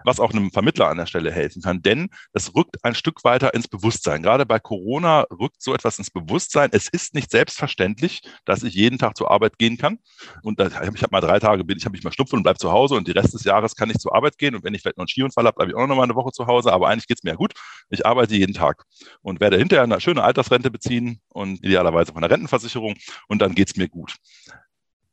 was 0.04 0.20
auch 0.20 0.32
einem 0.32 0.50
Vermittler 0.50 0.88
an 0.88 0.98
der 0.98 1.06
Stelle 1.06 1.32
helfen 1.32 1.62
kann, 1.62 1.84
denn 1.84 2.10
es 2.34 2.56
rückt 2.56 2.84
ein 2.84 2.96
Stück 2.96 3.24
weiter 3.24 3.54
ins 3.54 3.68
Bewusstsein. 3.68 4.24
Gerade 4.24 4.48
bei 4.48 4.60
Corona 4.60 5.28
rückt 5.30 5.62
so 5.62 5.76
etwas 5.76 6.00
ins 6.00 6.10
Bewusstsein. 6.10 6.70
Es 6.72 6.90
ist 6.90 7.14
nicht 7.14 7.30
selbstverständlich, 7.30 8.24
dass 8.46 8.64
ich 8.64 8.74
jeden 8.74 8.98
Tag 8.98 9.16
zur 9.16 9.30
Arbeit 9.30 9.60
gehen 9.60 9.78
kann. 9.78 10.00
Und 10.42 10.60
da, 10.60 10.70
ich 10.70 10.74
habe 10.74 11.12
mal 11.12 11.22
drei 11.22 11.38
Tage, 11.38 11.64
bin 11.64 11.78
ich 11.78 11.86
habe 11.86 11.96
ich 11.96 12.04
mal 12.04 12.12
Schnupfen 12.12 12.38
und 12.38 12.44
bleibe 12.44 12.58
zu 12.58 12.72
Hause 12.72 12.96
und 12.96 13.08
die 13.08 13.12
Rest 13.12 13.36
des 13.36 13.44
Jahres 13.44 13.76
kann 13.76 13.92
ich 13.92 14.00
zur 14.00 14.16
Arbeit 14.16 14.40
gehen. 14.40 14.56
Und 14.56 14.64
wenn 14.64 14.74
ich 14.74 14.82
vielleicht 14.82 14.98
noch 14.98 15.04
einen 15.04 15.10
Skiunfall 15.10 15.46
habe, 15.46 15.56
bleibe 15.56 15.72
ich 15.72 15.78
auch 15.78 15.86
noch 15.86 15.96
mal 15.96 16.02
eine 16.02 16.16
Woche 16.16 16.32
zu 16.32 16.48
Hause. 16.48 16.74
Aber 16.74 16.88
eigentlich 16.90 17.06
geht 17.06 17.20
es 17.20 17.24
mir 17.24 17.32
ja 17.32 17.36
gut. 17.36 17.54
Ich 17.92 18.08
arbeite 18.08 18.34
jeden 18.34 18.56
Tag 18.56 18.86
und 19.22 19.40
werde 19.40 19.58
hinterher 19.58 19.84
eine 19.84 20.02
schöne 20.02 20.24
Altersrente 20.24 20.72
beziehen 20.72 21.22
und 21.28 21.64
idealerweise 21.64 22.12
von 22.12 22.22
der 22.22 22.39
Rentenversicherung 22.40 22.96
und 23.28 23.42
dann 23.42 23.56
geht 23.56 23.70
es 23.70 23.76
mir 23.76 23.88
gut. 23.88 24.16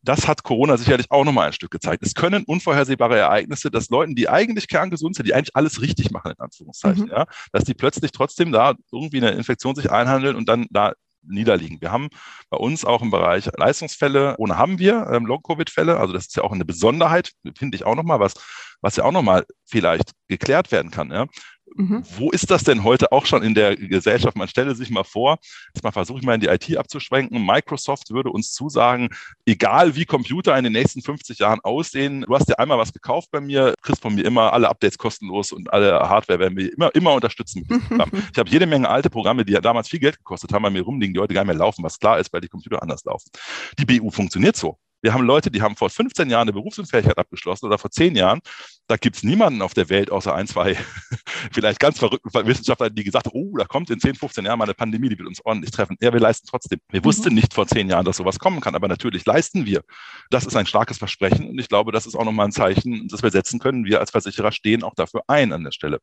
Das 0.03 0.29
hat 0.29 0.45
Corona 0.45 0.77
sicherlich 0.77 1.11
auch 1.11 1.25
nochmal 1.25 1.49
ein 1.49 1.53
Stück 1.53 1.73
gezeigt. 1.73 2.05
Es 2.05 2.15
können 2.15 2.45
unvorhersehbare 2.45 3.19
Ereignisse, 3.19 3.73
dass 3.73 3.91
Leuten, 3.91 4.15
die 4.15 4.29
eigentlich 4.29 4.69
kerngesund 4.69 5.17
sind, 5.17 5.27
die 5.27 5.35
eigentlich 5.35 5.57
alles 5.57 5.83
richtig 5.83 6.13
machen, 6.13 6.31
in 6.31 6.39
Anführungszeichen, 6.39 7.07
mhm. 7.07 7.11
ja, 7.11 7.27
dass 7.51 7.65
die 7.65 7.75
plötzlich 7.75 8.13
trotzdem 8.13 8.53
da 8.53 8.75
irgendwie 8.93 9.17
eine 9.17 9.33
Infektion 9.33 9.75
sich 9.75 9.91
einhandeln 9.91 10.37
und 10.37 10.49
dann 10.49 10.67
da 10.71 10.93
niederliegen. 11.29 11.81
Wir 11.81 11.91
haben 11.91 12.09
bei 12.51 12.57
uns 12.57 12.85
auch 12.85 13.03
im 13.03 13.11
Bereich 13.11 13.51
Leistungsfälle, 13.57 14.37
ohne 14.39 14.57
haben 14.57 14.79
wir 14.79 15.09
ähm, 15.11 15.27
Long-Covid-Fälle. 15.27 15.97
Also 15.99 16.13
das 16.13 16.27
ist 16.27 16.37
ja 16.37 16.45
auch 16.45 16.53
eine 16.53 16.65
Besonderheit, 16.65 17.33
finde 17.59 17.77
ich 17.77 17.85
auch 17.85 17.97
nochmal 17.97 18.21
was, 18.21 18.35
was 18.81 18.95
ja 18.95 19.03
auch 19.03 19.11
nochmal 19.11 19.45
vielleicht 19.65 20.13
geklärt 20.29 20.71
werden 20.71 20.93
kann. 20.93 21.11
Ja. 21.11 21.27
Mhm. 21.75 22.03
Wo 22.17 22.31
ist 22.31 22.51
das 22.51 22.65
denn 22.65 22.85
heute 22.85 23.13
auch 23.13 23.27
schon 23.27 23.43
in 23.43 23.55
der 23.55 23.77
Gesellschaft? 23.77 24.37
Man 24.37 24.49
stelle 24.49 24.75
sich 24.75 24.91
mal 24.91 25.05
vor, 25.05 25.39
jetzt 25.75 25.83
mal 25.83 25.93
versuche 25.93 26.19
ich 26.19 26.25
mal 26.25 26.35
in 26.35 26.41
die 26.41 26.47
IT 26.47 26.77
abzuschwenken. 26.77 27.45
Microsoft 27.45 28.11
würde 28.11 28.31
uns 28.31 28.53
zusagen, 28.53 29.09
egal 29.45 29.97
wie 29.97 30.05
Computer 30.05 30.57
in 30.57 30.65
den 30.65 30.73
nächsten 30.73 31.03
50 31.03 31.39
Jahren 31.39 31.61
aussehen, 31.63 32.23
du 32.23 32.35
hast 32.35 32.49
dir 32.49 32.59
einmal 32.59 32.79
was 32.79 32.93
gekauft 32.93 33.31
bei 33.31 33.41
mir, 33.41 33.75
kriegst 33.83 34.03
von 34.03 34.15
mir 34.15 34.25
immer 34.25 34.53
alle 34.53 34.69
Updates 34.69 34.99
kostenlos 34.99 35.53
und 35.53 35.73
alle 35.73 35.93
Hardware 35.93 36.39
werden 36.39 36.57
wir 36.57 36.73
immer, 36.73 36.95
immer 36.95 37.13
unterstützen. 37.13 37.67
ich 38.33 38.39
habe 38.39 38.51
jede 38.51 38.67
Menge 38.67 38.89
alte 38.89 39.11
Programme, 39.11 39.45
die 39.45 39.53
ja 39.53 39.61
damals 39.61 39.89
viel 39.89 40.01
Geld 40.01 40.19
gekostet 40.19 40.53
haben, 40.53 40.63
bei 40.63 40.71
mir 40.71 40.83
rumliegen, 40.83 41.15
die 41.15 41.21
heute 41.21 41.35
gar 41.35 41.43
nicht 41.43 41.49
mehr 41.49 41.57
laufen, 41.57 41.83
was 41.83 41.99
klar 41.99 42.19
ist, 42.19 42.33
weil 42.33 42.41
die 42.41 42.49
Computer 42.49 42.83
anders 42.83 43.05
laufen. 43.05 43.31
Die 43.79 43.85
BU 43.85 44.11
funktioniert 44.11 44.57
so. 44.57 44.79
Wir 45.07 45.15
haben 45.15 45.23
Leute, 45.23 45.53
die 45.53 45.63
haben 45.63 45.77
vor 45.77 45.89
15 45.89 46.29
Jahren 46.31 46.49
eine 46.49 46.53
Berufsunfähigkeit 46.53 47.17
abgeschlossen 47.17 47.67
oder 47.67 47.79
vor 47.79 47.93
10 47.93 48.17
Jahren. 48.17 48.41
Da 48.89 48.97
gibt 48.97 49.15
es 49.15 49.23
niemanden 49.23 49.63
auf 49.63 49.73
der 49.73 49.89
Welt 49.89 50.11
außer 50.11 50.35
ein, 50.35 50.49
zwei 50.49 50.77
vielleicht 51.53 51.79
ganz 51.79 52.01
verrückten 52.01 52.29
Wissenschaftler, 52.45 52.91
die 52.91 53.05
gesagt 53.05 53.27
haben, 53.27 53.37
oh, 53.37 53.57
da 53.57 53.67
kommt 53.67 53.89
in 53.91 54.01
10, 54.01 54.17
15 54.17 54.45
Jahren 54.45 54.59
mal 54.59 54.65
eine 54.65 54.75
Pandemie, 54.75 55.09
die 55.09 55.17
wird 55.17 55.29
uns 55.29 55.41
ordentlich 55.47 55.71
treffen. 55.71 55.97
Ja, 56.01 56.13
wir 56.13 56.19
leisten 56.19 56.49
trotzdem. 56.51 56.81
Wir 56.91 57.03
mhm. 57.03 57.05
wussten 57.05 57.33
nicht 57.35 57.55
vor 57.55 57.69
10 57.69 57.89
Jahren, 57.89 58.05
dass 58.05 58.17
sowas 58.17 58.41
kommen 58.41 58.61
kann, 58.61 58.75
aber 58.75 58.89
natürlich 58.89 59.25
leisten 59.27 59.65
wir. 59.65 59.83
Das 60.31 60.45
ist 60.45 60.57
ein 60.57 60.67
starkes 60.67 60.99
Versprechen 60.99 61.51
und 61.51 61.61
ich 61.61 61.69
glaube, 61.69 61.93
das 61.93 62.07
ist 62.07 62.17
auch 62.17 62.25
nochmal 62.25 62.47
ein 62.47 62.53
Zeichen, 62.53 63.07
das 63.07 63.23
wir 63.23 63.31
setzen 63.31 63.61
können. 63.61 63.85
Wir 63.85 64.01
als 64.01 64.11
Versicherer 64.11 64.51
stehen 64.51 64.83
auch 64.83 64.97
dafür 64.97 65.23
ein 65.29 65.53
an 65.53 65.63
der 65.63 65.71
Stelle. 65.71 66.01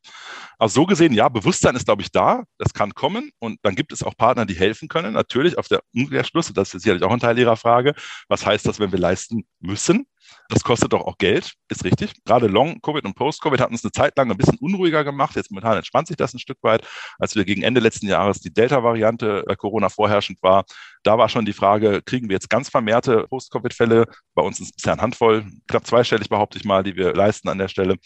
Also 0.58 0.76
so 0.76 0.86
gesehen, 0.86 1.12
ja, 1.12 1.28
Bewusstsein 1.28 1.76
ist, 1.76 1.88
glaube 1.88 2.04
ich, 2.04 2.12
da. 2.12 2.44
Das 2.58 2.74
kann 2.74 2.94
kommen 2.94 3.32
und 3.40 3.60
dann 3.64 3.76
gibt 3.76 3.92
es 3.92 4.02
auch 4.02 4.16
Partner, 4.16 4.46
die 4.46 4.56
helfen 4.56 4.88
können. 4.88 5.12
Natürlich 5.12 5.58
auf 5.58 5.68
der 5.68 5.82
Umkehrschluss, 5.94 6.54
das 6.54 6.74
ist 6.74 6.84
sicherlich 6.84 7.04
auch 7.04 7.12
ein 7.12 7.20
Teil 7.20 7.38
Ihrer 7.38 7.58
Frage. 7.58 7.96
Was 8.30 8.46
heißt 8.46 8.66
das, 8.66 8.80
wenn 8.80 8.93
wir 8.94 9.00
leisten 9.00 9.46
müssen? 9.60 10.08
Das 10.50 10.64
kostet 10.64 10.94
doch 10.94 11.02
auch 11.02 11.18
Geld, 11.18 11.54
ist 11.70 11.84
richtig. 11.84 12.14
Gerade 12.26 12.48
Long-Covid 12.48 13.06
und 13.06 13.16
Post-Covid 13.16 13.60
hatten 13.60 13.74
uns 13.74 13.84
eine 13.84 13.92
Zeit 13.92 14.18
lang 14.18 14.30
ein 14.30 14.38
bisschen 14.38 14.58
unruhiger 14.60 15.04
gemacht. 15.04 15.36
Jetzt 15.36 15.52
momentan 15.52 15.78
entspannt 15.78 16.08
sich 16.08 16.18
das 16.18 16.34
ein 16.34 16.40
Stück 16.40 16.58
weit. 16.62 16.86
Als 17.20 17.36
wir 17.36 17.46
gegen 17.46 17.64
Ende 17.64 17.82
letzten 17.82 18.08
Jahres 18.08 18.40
die 18.40 18.54
Delta-Variante 18.54 19.44
bei 19.48 19.56
Corona 19.56 19.90
vorherrschend 19.90 20.42
war, 20.42 20.66
da 21.04 21.18
war 21.18 21.30
schon 21.30 21.46
die 21.46 21.54
Frage, 21.54 22.02
kriegen 22.02 22.30
wir 22.30 22.36
jetzt 22.36 22.50
ganz 22.50 22.70
vermehrte 22.70 23.28
Post-Covid-Fälle? 23.30 24.06
Bei 24.36 24.42
uns 24.42 24.60
ist 24.60 24.68
es 24.68 24.72
bisher 24.74 24.94
eine 24.94 25.02
Handvoll, 25.02 25.46
knapp 25.68 25.86
zweistellig 25.86 26.30
behaupte 26.30 26.58
ich 26.58 26.66
mal, 26.66 26.84
die 26.84 26.96
wir 26.96 27.14
leisten 27.14 27.50
an 27.50 27.58
der 27.58 27.68
Stelle. 27.68 27.98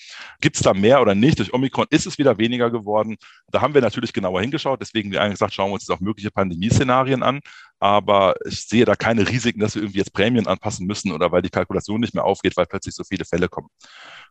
Gibt 0.42 0.56
es 0.56 0.64
da 0.64 0.74
mehr 0.74 1.02
oder 1.02 1.16
nicht? 1.16 1.40
Durch 1.40 1.54
Omikron 1.54 1.86
ist 1.90 2.08
es 2.08 2.18
wieder 2.18 2.38
weniger 2.38 2.72
geworden. 2.72 3.18
Da 3.52 3.62
haben 3.62 3.74
wir 3.74 3.82
natürlich 3.82 4.14
genauer 4.14 4.42
hingeschaut. 4.42 4.82
Deswegen, 4.82 5.12
wie 5.12 5.20
eigentlich 5.20 5.34
gesagt, 5.34 5.54
schauen 5.54 5.70
wir 5.70 5.76
uns 5.76 5.84
jetzt 5.84 5.96
auch 5.96 6.02
mögliche 6.02 6.32
Pandemieszenarien 6.32 7.24
an 7.24 7.42
aber 7.80 8.36
ich 8.46 8.66
sehe 8.66 8.86
da 8.86 8.96
keine 8.96 9.28
Risiken, 9.28 9.60
dass 9.60 9.76
wir 9.76 9.84
irgendwie 9.84 10.00
jetzt 10.00 10.14
Prämien 10.14 10.48
anpassen 10.48 10.88
müssen 10.88 11.12
oder 11.12 11.32
weil 11.32 11.42
die 11.42 11.50
Kalkulation 11.50 12.02
nicht 12.02 12.16
mehr 12.16 12.17
aufgeht, 12.24 12.58
weil 12.58 12.66
plötzlich 12.66 12.96
so 12.96 13.04
viele 13.04 13.26
Fälle 13.26 13.50
kommen. 13.50 13.70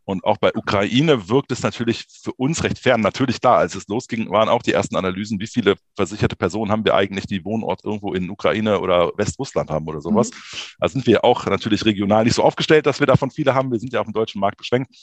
Und 0.06 0.22
auch 0.22 0.36
bei 0.36 0.54
Ukraine 0.54 1.28
wirkt 1.28 1.50
es 1.50 1.62
natürlich 1.62 2.06
für 2.22 2.32
uns 2.32 2.62
recht 2.62 2.78
fern. 2.78 3.00
Natürlich 3.00 3.40
da, 3.40 3.56
als 3.56 3.74
es 3.74 3.88
losging, 3.88 4.30
waren 4.30 4.48
auch 4.48 4.62
die 4.62 4.72
ersten 4.72 4.94
Analysen, 4.94 5.40
wie 5.40 5.48
viele 5.48 5.74
versicherte 5.96 6.36
Personen 6.36 6.70
haben 6.70 6.84
wir 6.84 6.94
eigentlich, 6.94 7.26
die 7.26 7.44
Wohnort 7.44 7.84
irgendwo 7.84 8.14
in 8.14 8.30
Ukraine 8.30 8.78
oder 8.78 9.10
Westrussland 9.16 9.68
haben 9.68 9.88
oder 9.88 10.00
sowas. 10.00 10.30
Mhm. 10.30 10.58
Da 10.78 10.88
sind 10.88 11.06
wir 11.08 11.24
auch 11.24 11.44
natürlich 11.46 11.84
regional 11.84 12.22
nicht 12.22 12.34
so 12.34 12.44
aufgestellt, 12.44 12.86
dass 12.86 13.00
wir 13.00 13.06
davon 13.08 13.32
viele 13.32 13.54
haben. 13.54 13.72
Wir 13.72 13.80
sind 13.80 13.92
ja 13.92 13.98
auf 13.98 14.06
dem 14.06 14.12
deutschen 14.12 14.40
Markt 14.40 14.58
beschränkt. 14.58 14.94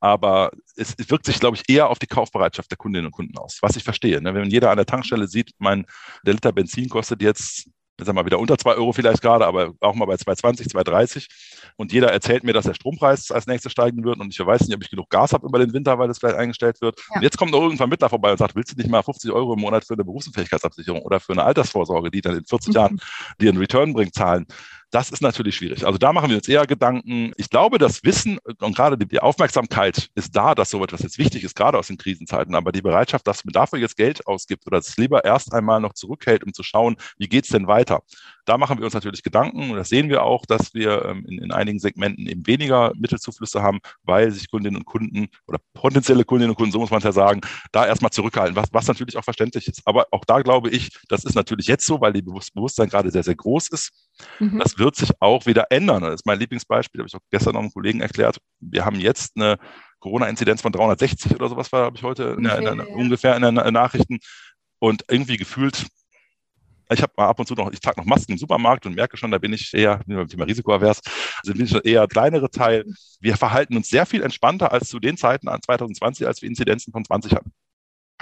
Aber 0.00 0.52
es, 0.76 0.94
es 0.96 1.10
wirkt 1.10 1.26
sich, 1.26 1.40
glaube 1.40 1.56
ich, 1.56 1.64
eher 1.68 1.90
auf 1.90 1.98
die 1.98 2.06
Kaufbereitschaft 2.06 2.70
der 2.70 2.78
Kundinnen 2.78 3.06
und 3.06 3.12
Kunden 3.12 3.36
aus, 3.38 3.58
was 3.62 3.74
ich 3.74 3.82
verstehe. 3.82 4.22
Ne? 4.22 4.32
Wenn 4.32 4.48
jeder 4.48 4.70
an 4.70 4.76
der 4.76 4.86
Tankstelle 4.86 5.26
sieht, 5.26 5.50
mein, 5.58 5.86
der 6.24 6.34
Liter 6.34 6.52
Benzin 6.52 6.88
kostet 6.88 7.20
jetzt 7.20 7.68
jetzt 7.98 8.06
sagen 8.06 8.16
wir 8.16 8.22
mal 8.22 8.26
wieder 8.26 8.38
unter 8.38 8.58
zwei 8.58 8.74
Euro 8.74 8.92
vielleicht 8.92 9.22
gerade, 9.22 9.46
aber 9.46 9.72
auch 9.80 9.94
mal 9.94 10.06
bei 10.06 10.14
2,20, 10.14 10.72
2,30. 10.72 11.26
Und 11.76 11.92
jeder 11.92 12.10
erzählt 12.12 12.44
mir, 12.44 12.52
dass 12.52 12.64
der 12.64 12.74
Strompreis 12.74 13.30
als 13.30 13.46
nächstes 13.46 13.72
steigen 13.72 14.04
wird. 14.04 14.18
Und 14.20 14.32
ich 14.32 14.44
weiß 14.44 14.66
nicht, 14.66 14.76
ob 14.76 14.82
ich 14.82 14.90
genug 14.90 15.10
Gas 15.10 15.32
habe 15.32 15.46
über 15.46 15.58
den 15.58 15.72
Winter, 15.72 15.98
weil 15.98 16.08
das 16.08 16.18
vielleicht 16.18 16.36
eingestellt 16.36 16.80
wird. 16.80 16.98
Ja. 16.98 17.16
Und 17.16 17.22
jetzt 17.22 17.38
kommt 17.38 17.52
noch 17.52 17.58
irgendein 17.58 17.78
Vermittler 17.78 18.08
vorbei 18.08 18.32
und 18.32 18.38
sagt, 18.38 18.56
willst 18.56 18.72
du 18.72 18.76
nicht 18.76 18.90
mal 18.90 19.02
50 19.02 19.30
Euro 19.32 19.54
im 19.54 19.60
Monat 19.60 19.84
für 19.84 19.94
eine 19.94 20.04
Berufsunfähigkeitsabsicherung 20.04 21.02
oder 21.02 21.20
für 21.20 21.32
eine 21.32 21.44
Altersvorsorge, 21.44 22.10
die 22.10 22.20
dann 22.20 22.36
in 22.36 22.44
40 22.44 22.68
mhm. 22.68 22.74
Jahren 22.80 23.00
dir 23.40 23.50
einen 23.50 23.58
Return 23.58 23.92
bringt, 23.92 24.14
zahlen? 24.14 24.46
Das 24.92 25.10
ist 25.10 25.22
natürlich 25.22 25.56
schwierig. 25.56 25.86
Also 25.86 25.96
da 25.96 26.12
machen 26.12 26.28
wir 26.28 26.36
uns 26.36 26.46
eher 26.46 26.66
Gedanken. 26.66 27.32
Ich 27.38 27.48
glaube, 27.48 27.78
das 27.78 28.04
Wissen 28.04 28.38
und 28.60 28.76
gerade 28.76 28.98
die 28.98 29.20
Aufmerksamkeit 29.20 30.10
ist 30.14 30.36
da, 30.36 30.54
dass 30.54 30.68
so 30.68 30.84
etwas 30.84 31.00
jetzt 31.00 31.16
wichtig 31.16 31.44
ist, 31.44 31.56
gerade 31.56 31.78
aus 31.78 31.86
den 31.86 31.96
Krisenzeiten. 31.96 32.54
Aber 32.54 32.72
die 32.72 32.82
Bereitschaft, 32.82 33.26
dass 33.26 33.42
man 33.42 33.52
dafür 33.52 33.78
jetzt 33.78 33.96
Geld 33.96 34.26
ausgibt 34.26 34.66
oder 34.66 34.76
es 34.76 34.98
lieber 34.98 35.24
erst 35.24 35.54
einmal 35.54 35.80
noch 35.80 35.94
zurückhält, 35.94 36.44
um 36.44 36.52
zu 36.52 36.62
schauen, 36.62 36.96
wie 37.16 37.26
geht's 37.26 37.48
denn 37.48 37.66
weiter? 37.66 38.02
Da 38.44 38.58
machen 38.58 38.78
wir 38.78 38.84
uns 38.84 38.94
natürlich 38.94 39.22
Gedanken 39.22 39.70
und 39.70 39.76
das 39.76 39.88
sehen 39.88 40.08
wir 40.08 40.24
auch, 40.24 40.44
dass 40.46 40.74
wir 40.74 41.04
ähm, 41.04 41.24
in, 41.28 41.38
in 41.38 41.52
einigen 41.52 41.78
Segmenten 41.78 42.26
eben 42.26 42.46
weniger 42.46 42.92
Mittelzuflüsse 42.96 43.62
haben, 43.62 43.78
weil 44.02 44.30
sich 44.32 44.50
Kundinnen 44.50 44.78
und 44.78 44.84
Kunden 44.84 45.28
oder 45.46 45.58
potenzielle 45.74 46.24
Kundinnen 46.24 46.50
und 46.50 46.56
Kunden, 46.56 46.72
so 46.72 46.80
muss 46.80 46.90
man 46.90 47.00
ja 47.00 47.12
sagen, 47.12 47.40
da 47.70 47.86
erstmal 47.86 48.10
zurückhalten, 48.10 48.56
was, 48.56 48.68
was 48.72 48.88
natürlich 48.88 49.16
auch 49.16 49.24
verständlich 49.24 49.68
ist. 49.68 49.82
Aber 49.84 50.06
auch 50.10 50.24
da 50.24 50.40
glaube 50.42 50.70
ich, 50.70 50.90
das 51.08 51.24
ist 51.24 51.34
natürlich 51.34 51.66
jetzt 51.66 51.86
so, 51.86 52.00
weil 52.00 52.12
die 52.12 52.22
Bewusstsein 52.22 52.88
gerade 52.88 53.10
sehr, 53.10 53.22
sehr 53.22 53.36
groß 53.36 53.68
ist. 53.68 53.90
Mhm. 54.40 54.58
Das 54.58 54.78
wird 54.78 54.96
sich 54.96 55.10
auch 55.20 55.46
wieder 55.46 55.66
ändern. 55.70 56.02
Das 56.02 56.14
ist 56.14 56.26
mein 56.26 56.38
Lieblingsbeispiel, 56.38 57.00
habe 57.00 57.08
ich 57.08 57.14
auch 57.14 57.20
gestern 57.30 57.54
noch 57.54 57.60
einem 57.60 57.72
Kollegen 57.72 58.00
erklärt. 58.00 58.38
Wir 58.60 58.84
haben 58.84 58.98
jetzt 58.98 59.36
eine 59.36 59.58
Corona-Inzidenz 60.00 60.60
von 60.60 60.72
360 60.72 61.34
oder 61.36 61.48
sowas, 61.48 61.70
war, 61.72 61.84
habe 61.84 61.96
ich 61.96 62.02
heute 62.02 62.34
in 62.36 62.42
der, 62.42 62.58
in 62.58 62.64
der, 62.64 62.88
ungefähr 62.90 63.36
in 63.36 63.42
den 63.42 63.54
Nachrichten. 63.54 64.18
Und 64.80 65.04
irgendwie 65.08 65.36
gefühlt 65.36 65.86
ich 66.92 67.02
habe 67.02 67.12
ab 67.18 67.38
und 67.38 67.46
zu 67.46 67.54
noch, 67.54 67.72
ich 67.72 67.80
trage 67.80 68.00
noch 68.00 68.06
Masken 68.06 68.32
im 68.32 68.38
Supermarkt 68.38 68.86
und 68.86 68.94
merke 68.94 69.16
schon, 69.16 69.30
da 69.30 69.38
bin 69.38 69.52
ich 69.52 69.72
eher, 69.74 70.00
beim 70.06 70.28
Thema 70.28 70.44
Risikoavers, 70.44 71.00
also 71.42 71.52
bin 71.52 71.64
ich 71.64 71.70
schon 71.70 71.82
eher 71.82 72.06
kleinere 72.06 72.50
Teil. 72.50 72.84
Wir 73.20 73.36
verhalten 73.36 73.76
uns 73.76 73.88
sehr 73.88 74.06
viel 74.06 74.22
entspannter 74.22 74.72
als 74.72 74.88
zu 74.88 74.98
den 74.98 75.16
Zeiten 75.16 75.48
an 75.48 75.60
2020, 75.62 76.26
als 76.26 76.42
wir 76.42 76.48
Inzidenzen 76.48 76.92
von 76.92 77.04
20 77.04 77.34
hatten. 77.34 77.52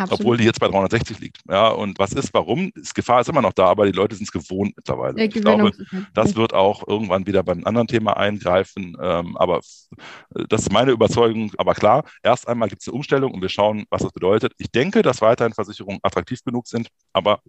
Absolut. 0.00 0.21
Obwohl 0.21 0.37
die 0.38 0.45
jetzt 0.45 0.61
bei 0.61 0.69
360 0.69 1.21
liegt. 1.21 1.38
Ja, 1.49 1.69
und 1.69 1.99
was 1.99 2.12
ist, 2.12 2.33
warum? 2.33 2.73
Das 2.75 2.95
Gefahr 2.95 3.21
ist 3.21 3.28
immer 3.28 3.42
noch 3.42 3.52
da, 3.52 3.66
aber 3.66 3.85
die 3.85 3.92
Leute 3.92 4.16
sind 4.16 4.25
es 4.25 4.33
gewohnt 4.33 4.73
mittlerweile. 4.76 5.23
Ich 5.23 5.30
glaube, 5.30 5.73
das 6.14 6.37
wird 6.37 6.54
auch 6.54 6.88
irgendwann 6.88 7.26
wieder 7.26 7.42
beim 7.42 7.64
anderen 7.64 7.87
Thema 7.87 8.16
eingreifen. 8.16 8.97
Ähm, 9.00 9.37
aber 9.37 9.61
das 10.49 10.62
ist 10.62 10.73
meine 10.73 10.92
Überzeugung. 10.92 11.52
Aber 11.59 11.75
klar, 11.75 12.04
erst 12.23 12.49
einmal 12.49 12.71
gibt 12.71 12.80
es 12.80 12.88
eine 12.88 12.95
Umstellung 12.95 13.35
und 13.35 13.42
wir 13.42 13.50
schauen, 13.50 13.85
was 13.90 14.02
das 14.02 14.12
bedeutet. 14.12 14.54
Ich 14.57 14.71
denke, 14.71 15.02
dass 15.02 15.21
weiterhin 15.21 15.52
Versicherungen 15.52 16.00
attraktiv 16.02 16.42
genug 16.45 16.66
sind, 16.66 16.88
aber 17.12 17.40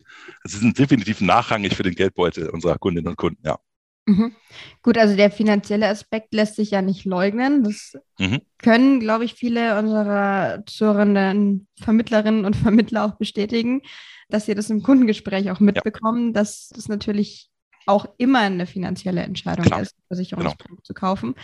sie 0.44 0.58
sind 0.58 0.78
definitiv 0.78 1.22
nachrangig 1.22 1.76
für 1.76 1.84
den 1.84 1.96
Geldbeutel 1.96 2.50
unserer 2.50 2.78
Kundinnen 2.78 3.08
und 3.08 3.18
Kunden, 3.18 3.42
ja. 3.46 3.58
Mhm. 4.06 4.36
Gut, 4.82 4.98
also 4.98 5.16
der 5.16 5.32
finanzielle 5.32 5.88
Aspekt 5.88 6.34
lässt 6.34 6.56
sich 6.56 6.72
ja 6.72 6.82
nicht 6.82 7.06
leugnen. 7.06 7.64
Das 7.64 7.94
mhm. 8.20 8.42
können, 8.58 9.00
glaube 9.00 9.26
ich, 9.26 9.36
viele 9.36 9.78
unserer 9.78 10.64
zuhörenden 10.66 11.68
Vermittlerinnen 11.80 12.46
und 12.46 12.56
Vermittler 12.58 13.06
auch 13.06 13.16
bestätigen, 13.16 13.82
dass 14.30 14.46
sie 14.46 14.56
das 14.56 14.70
im 14.70 14.84
Kundengespräch 14.84 15.52
auch 15.52 15.60
mitbekommen, 15.60 16.28
ja. 16.28 16.34
dass 16.34 16.70
das 16.70 16.88
natürlich 16.88 17.50
auch 17.86 18.06
immer 18.18 18.40
eine 18.40 18.66
finanzielle 18.66 19.22
Entscheidung 19.22 19.66
Klar. 19.66 19.82
ist, 19.82 19.96
Versicherungsprodukt 20.08 20.68
genau. 20.68 20.82
zu 20.84 20.94
kaufen. 20.94 21.36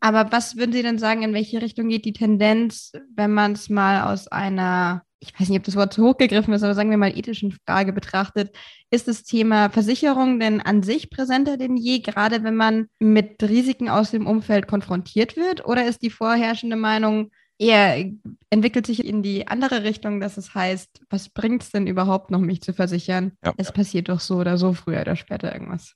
Aber 0.00 0.30
was 0.32 0.56
würden 0.56 0.72
Sie 0.72 0.82
denn 0.82 0.98
sagen, 0.98 1.22
in 1.22 1.32
welche 1.32 1.62
Richtung 1.62 1.88
geht 1.88 2.04
die 2.04 2.12
Tendenz, 2.12 2.92
wenn 3.14 3.32
man 3.32 3.52
es 3.52 3.70
mal 3.70 4.12
aus 4.12 4.28
einer, 4.28 5.02
ich 5.24 5.38
weiß 5.38 5.48
nicht, 5.48 5.58
ob 5.58 5.64
das 5.64 5.76
Wort 5.76 5.92
zu 5.92 6.04
hoch 6.06 6.16
gegriffen 6.16 6.52
ist, 6.52 6.62
aber 6.62 6.74
sagen 6.74 6.90
wir 6.90 6.96
mal 6.96 7.16
ethischen 7.16 7.56
Frage 7.66 7.92
betrachtet, 7.92 8.54
ist 8.90 9.08
das 9.08 9.24
Thema 9.24 9.70
Versicherung 9.70 10.38
denn 10.38 10.60
an 10.60 10.82
sich 10.82 11.10
präsenter 11.10 11.56
denn 11.56 11.76
je, 11.76 12.00
gerade 12.00 12.44
wenn 12.44 12.56
man 12.56 12.88
mit 12.98 13.42
Risiken 13.42 13.88
aus 13.88 14.10
dem 14.10 14.26
Umfeld 14.26 14.66
konfrontiert 14.66 15.36
wird? 15.36 15.66
Oder 15.66 15.86
ist 15.86 16.02
die 16.02 16.10
vorherrschende 16.10 16.76
Meinung, 16.76 17.30
eher 17.58 18.10
entwickelt 18.50 18.86
sich 18.86 19.04
in 19.04 19.22
die 19.22 19.48
andere 19.48 19.84
Richtung, 19.84 20.20
dass 20.20 20.36
es 20.36 20.54
heißt, 20.54 21.02
was 21.08 21.28
bringt 21.28 21.62
es 21.62 21.70
denn 21.70 21.86
überhaupt 21.86 22.30
noch, 22.30 22.40
mich 22.40 22.62
zu 22.62 22.72
versichern? 22.72 23.32
Ja. 23.44 23.54
Es 23.56 23.72
passiert 23.72 24.08
doch 24.08 24.20
so 24.20 24.36
oder 24.36 24.58
so 24.58 24.72
früher 24.72 25.00
oder 25.00 25.16
später 25.16 25.52
irgendwas. 25.52 25.94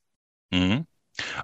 Mhm. 0.50 0.86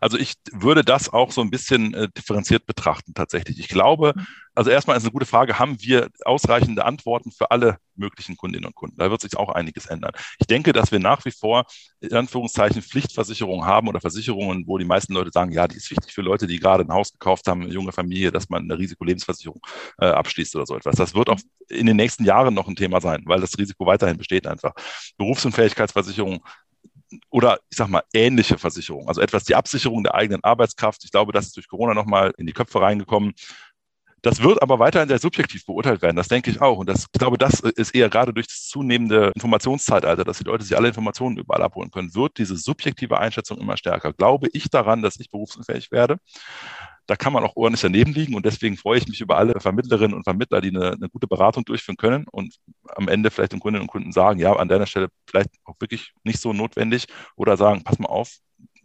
Also 0.01 0.19
ich 0.19 0.35
würde 0.53 0.85
das 0.85 1.13
auch 1.13 1.33
so 1.33 1.41
ein 1.41 1.51
bisschen 1.51 1.95
äh, 1.95 2.09
differenziert 2.09 2.67
betrachten 2.67 3.15
tatsächlich. 3.15 3.59
Ich 3.59 3.69
glaube, 3.69 4.13
mhm. 4.17 4.27
also 4.55 4.71
erstmal 4.71 4.97
ist 4.97 5.05
eine 5.05 5.13
gute 5.13 5.27
Frage, 5.27 5.59
haben 5.59 5.81
wir 5.81 6.09
ausreichende 6.25 6.85
Antworten 6.85 7.31
für 7.33 7.51
alle 7.51 7.79
möglichen 7.97 8.37
Kundinnen 8.37 8.67
und 8.67 8.75
Kunden? 8.75 8.97
Da 8.99 9.11
wird 9.11 9.21
sich 9.21 9.37
auch 9.37 9.51
einiges 9.51 9.87
ändern. 9.87 10.13
Ich 10.39 10.47
denke, 10.47 10.73
dass 10.73 10.93
wir 10.93 10.99
nach 10.99 11.25
wie 11.25 11.31
vor 11.31 11.65
in 12.01 12.13
Anführungszeichen 12.13 12.83
Pflichtversicherungen 12.83 13.67
haben 13.67 13.89
oder 13.89 14.01
Versicherungen, 14.01 14.65
wo 14.67 14.79
die 14.79 14.85
meisten 14.85 15.15
Leute 15.15 15.31
sagen, 15.33 15.53
ja, 15.53 15.69
die 15.69 15.77
ist 15.77 15.91
wichtig 15.91 16.13
für 16.13 16.23
Leute, 16.23 16.47
die 16.47 16.59
gerade 16.59 16.85
ein 16.85 16.93
Haus 16.93 17.13
gekauft 17.13 17.47
haben, 17.47 17.63
eine 17.63 17.73
junge 17.73 17.93
Familie, 17.93 18.31
dass 18.31 18.49
man 18.49 18.63
eine 18.65 18.79
Risikolebensversicherung 18.79 19.61
äh, 19.99 20.07
abschließt 20.07 20.55
oder 20.57 20.67
so 20.67 20.77
etwas. 20.77 20.97
Das 20.97 21.15
wird 21.15 21.29
auch 21.29 21.41
in 21.69 21.87
den 21.87 21.97
nächsten 21.97 22.25
Jahren 22.25 22.55
noch 22.55 22.69
ein 22.69 22.77
Thema 22.77 23.01
sein, 23.01 23.23
weil 23.27 23.41
das 23.41 23.57
Risiko 23.59 23.87
weiterhin 23.87 24.19
besteht 24.19 24.47
einfach. 24.47 24.75
Berufsunfähigkeitsversicherung 25.17 26.45
oder 27.31 27.59
ich 27.71 27.77
sag 27.77 27.89
mal 27.89 28.03
ähnliche 28.13 28.59
Versicherungen, 28.59 29.09
also 29.09 29.21
etwas 29.21 29.45
die 29.45 29.55
Absicherung 29.55 30.03
der 30.03 30.15
eigenen 30.15 30.43
Arbeitskraft. 30.45 31.05
Ich 31.05 31.11
glaube, 31.11 31.33
das 31.33 31.47
ist 31.47 31.57
durch 31.57 31.69
Corona 31.69 31.95
nochmal 31.95 32.33
in 32.39 32.47
die 32.47 32.53
Köpfe 32.53 32.81
reingekommen. 32.81 33.35
Das 34.23 34.43
wird 34.43 34.63
aber 34.63 34.79
weiterhin 34.79 35.09
sehr 35.09 35.19
subjektiv 35.19 35.67
beurteilt 35.67 36.01
werden, 36.01 36.17
das 36.17 36.29
denke 36.29 36.51
ich 36.51 36.63
auch. 36.63 36.79
Und 36.79 36.89
das, 36.89 37.07
ich 37.13 37.19
glaube, 37.19 37.37
das 37.37 37.61
ist 37.61 37.95
eher 37.95 38.09
gerade 38.09 38.33
durch 38.33 38.47
das 38.47 38.67
zunehmende 38.69 39.31
Informationszeitalter, 39.35 40.25
dass 40.25 40.39
die 40.39 40.45
Leute 40.45 40.65
sich 40.65 40.75
alle 40.77 40.89
Informationen 40.89 41.37
überall 41.37 41.63
abholen 41.63 41.91
können, 41.91 42.15
wird 42.15 42.39
diese 42.39 42.57
subjektive 42.57 43.19
Einschätzung 43.19 43.59
immer 43.59 43.77
stärker. 43.77 44.15
Glaube 44.15 44.49
ich 44.55 44.71
daran, 44.71 45.03
dass 45.03 45.21
ich 45.21 45.31
berufsunfähig 45.31 45.93
werde? 45.93 46.17
Da 47.07 47.17
kann 47.17 47.33
man 47.33 47.45
auch 47.45 47.57
ordentlich 47.57 47.83
daneben 47.83 48.13
liegen 48.13 48.35
und 48.35 48.47
deswegen 48.47 48.77
freue 48.77 48.99
ich 48.99 49.07
mich 49.07 49.21
über 49.21 49.37
alle 49.37 49.61
Vermittlerinnen 49.61 50.15
und 50.15 50.25
Vermittler, 50.25 50.61
die 50.61 50.69
eine, 50.69 50.93
eine 50.93 51.09
gute 51.09 51.27
Beratung 51.27 51.65
durchführen 51.65 51.97
können 51.97 52.27
und 52.31 52.55
am 52.97 53.09
Ende 53.09 53.31
vielleicht 53.31 53.53
den 53.53 53.61
Kundinnen 53.61 53.83
und 53.83 53.89
Kunden 53.89 54.13
sagen, 54.13 54.41
ja, 54.41 54.55
an 54.55 54.69
deiner 54.69 54.87
Stelle 54.87 55.09
vielleicht 55.29 55.51
auch 55.65 55.75
wirklich 55.81 56.13
nicht 56.25 56.41
so 56.41 56.53
notwendig 56.53 57.07
oder 57.37 57.57
sagen, 57.57 57.83
pass 57.85 57.99
mal 57.99 58.09
auf, 58.09 58.39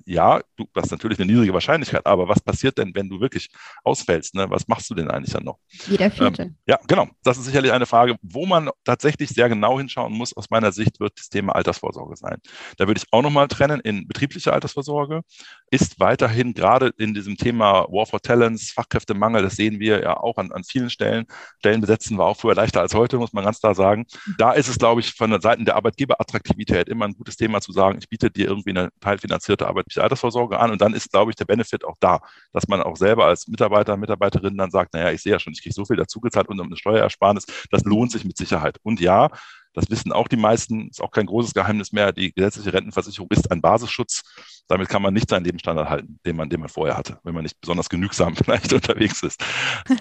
ja, 0.10 0.42
du 0.56 0.66
hast 0.76 0.90
natürlich 0.90 1.20
eine 1.20 1.32
niedrige 1.32 1.54
Wahrscheinlichkeit, 1.54 2.04
aber 2.08 2.28
was 2.28 2.42
passiert 2.42 2.80
denn, 2.80 2.96
wenn 2.96 3.10
du 3.10 3.22
wirklich 3.22 3.50
ausfällst? 3.84 4.34
Ne? 4.34 4.50
Was 4.50 4.68
machst 4.68 4.90
du 4.90 4.96
denn 4.96 5.10
eigentlich 5.12 5.34
dann 5.34 5.44
noch? 5.44 5.60
Jeder 5.88 6.10
Vierte. 6.10 6.42
Ähm, 6.42 6.56
ja, 6.66 6.80
genau. 6.88 7.08
Das 7.24 7.38
ist 7.38 7.46
sicherlich 7.46 7.72
eine 7.72 7.86
Frage, 7.86 8.16
wo 8.24 8.48
man 8.48 8.72
tatsächlich 8.84 9.30
sehr 9.30 9.50
genau 9.50 9.78
hinschauen 9.78 10.12
muss. 10.14 10.36
Aus 10.36 10.50
meiner 10.50 10.72
Sicht 10.72 11.00
wird 11.00 11.14
das 11.20 11.30
Thema 11.30 11.54
Altersvorsorge 11.56 12.16
sein. 12.16 12.38
Da 12.78 12.88
würde 12.88 13.00
ich 13.00 13.06
auch 13.12 13.22
nochmal 13.22 13.48
trennen 13.48 13.82
in 13.82 14.08
betriebliche 14.08 14.52
Altersvorsorge. 14.52 15.22
Ist 15.70 16.00
weiterhin 16.00 16.56
gerade 16.56 16.92
in 16.98 17.14
diesem 17.14 17.38
Thema 17.38 17.86
War 17.90 18.08
for 18.08 18.20
Talents, 18.20 18.72
Fachkräftemangel, 18.72 19.44
das 19.44 19.58
sehen 19.58 19.80
wir 19.80 20.02
ja 20.02 20.18
auch 20.18 20.38
an, 20.38 20.52
an 20.52 20.64
vielen 20.64 20.90
Stellen. 20.90 21.28
Stellen 21.60 21.82
besetzen 21.82 22.18
war 22.18 22.26
auch 22.26 22.38
früher 22.38 22.56
leichter 22.56 22.82
als 22.82 22.96
heute, 22.96 23.18
muss 23.18 23.34
man 23.34 23.46
ganz 23.46 23.60
klar 23.60 23.76
sagen. 23.76 24.08
Da 24.40 24.54
ist 24.54 24.70
es, 24.70 24.80
glaube 24.80 25.02
ich, 25.02 25.14
von 25.14 25.30
der 25.30 25.42
Seite 25.42 25.64
der 25.64 25.76
Arbeitgeberattraktivität 25.76 26.90
immer 26.90 27.06
ein 27.06 27.14
gutes 27.14 27.38
Thema 27.38 27.62
zu 27.62 27.72
sagen, 27.72 28.00
ich 28.02 28.10
biete 28.10 28.32
dir 28.32 28.48
irgendwie 28.48 28.72
eine 28.72 28.90
teilfinanzierte 29.02 29.68
Arbeit 29.68 29.86
betriebliche 30.00 30.04
Altersvorsorge 30.04 30.60
an 30.60 30.72
und 30.72 30.82
dann 30.82 30.94
ist, 30.94 31.12
glaube 31.12 31.32
ich, 31.32 31.36
der 31.36 31.46
Benefit 31.46 31.86
auch 31.86 31.96
da, 32.00 32.20
dass 32.54 32.68
man 32.68 32.82
auch 32.82 32.96
selber 32.96 33.26
als 33.26 33.48
Mitarbeiter, 33.48 33.98
Mitarbeiterin 33.98 34.58
dann 34.58 34.72
sagt, 34.72 34.94
naja, 34.94 35.12
ich 35.12 35.22
sehe 35.22 35.34
ja 35.34 35.40
schon, 35.40 35.54
ich 35.54 35.62
kriege 35.62 35.74
so 35.74 35.86
viel 35.86 35.98
dazugezahlt 35.98 36.48
und 36.48 36.60
um 36.60 36.68
eine 36.68 36.78
Steuerersparnis, 36.78 37.46
das 37.72 37.84
lohnt 37.84 38.12
sich 38.12 38.26
mit 38.26 38.38
Sicherheit. 38.38 38.78
Und 38.84 39.00
ja, 39.00 39.30
das 39.74 39.90
wissen 39.90 40.12
auch 40.12 40.28
die 40.28 40.38
meisten, 40.38 40.90
ist 40.90 41.02
auch 41.02 41.12
kein 41.12 41.28
großes 41.28 41.54
Geheimnis 41.54 41.92
mehr. 41.92 42.12
Die 42.12 42.34
gesetzliche 42.34 42.74
Rentenversicherung 42.74 43.30
ist 43.32 43.52
ein 43.52 43.62
Basisschutz. 43.62 44.24
Damit 44.68 44.90
kann 44.90 45.02
man 45.02 45.14
nicht 45.14 45.30
seinen 45.30 45.46
Lebensstandard 45.46 45.90
halten, 45.90 46.20
den 46.26 46.36
man, 46.36 46.50
den 46.50 46.60
man 46.60 46.70
vorher 46.70 46.98
hatte, 46.98 47.20
wenn 47.24 47.36
man 47.36 47.44
nicht 47.44 47.60
besonders 47.62 47.88
genügsam 47.88 48.36
vielleicht 48.44 48.74
unterwegs 48.74 49.22
ist. 49.22 49.44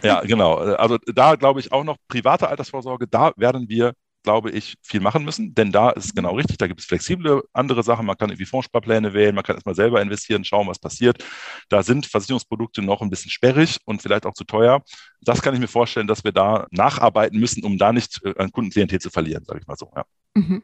Ja, 0.02 0.20
genau. 0.22 0.54
Also 0.54 0.96
da 1.14 1.36
glaube 1.36 1.60
ich 1.60 1.70
auch 1.70 1.84
noch 1.84 1.96
private 2.08 2.48
Altersvorsorge, 2.48 3.06
da 3.06 3.32
werden 3.36 3.68
wir 3.68 3.92
glaube 4.22 4.50
ich, 4.50 4.76
viel 4.82 5.00
machen 5.00 5.24
müssen, 5.24 5.54
denn 5.54 5.72
da 5.72 5.90
ist 5.90 6.06
es 6.06 6.14
genau 6.14 6.34
richtig, 6.34 6.58
da 6.58 6.66
gibt 6.66 6.80
es 6.80 6.86
flexible 6.86 7.42
andere 7.52 7.82
Sachen, 7.82 8.06
man 8.06 8.16
kann 8.16 8.30
irgendwie 8.30 8.46
Fondssparpläne 8.46 9.14
wählen, 9.14 9.34
man 9.34 9.44
kann 9.44 9.56
erstmal 9.56 9.74
selber 9.74 10.02
investieren, 10.02 10.44
schauen, 10.44 10.66
was 10.66 10.78
passiert. 10.78 11.24
Da 11.68 11.82
sind 11.82 12.06
Versicherungsprodukte 12.06 12.82
noch 12.82 13.00
ein 13.00 13.10
bisschen 13.10 13.30
sperrig 13.30 13.78
und 13.84 14.02
vielleicht 14.02 14.26
auch 14.26 14.34
zu 14.34 14.44
teuer. 14.44 14.82
Das 15.20 15.42
kann 15.42 15.54
ich 15.54 15.60
mir 15.60 15.68
vorstellen, 15.68 16.06
dass 16.06 16.24
wir 16.24 16.32
da 16.32 16.66
nacharbeiten 16.70 17.38
müssen, 17.38 17.64
um 17.64 17.78
da 17.78 17.92
nicht 17.92 18.20
äh, 18.24 18.34
an 18.38 18.52
Kundenklientel 18.52 19.00
zu 19.00 19.10
verlieren, 19.10 19.44
sage 19.44 19.60
ich 19.60 19.66
mal 19.66 19.76
so. 19.76 19.90
Ja. 19.94 20.04
Mhm. 20.34 20.62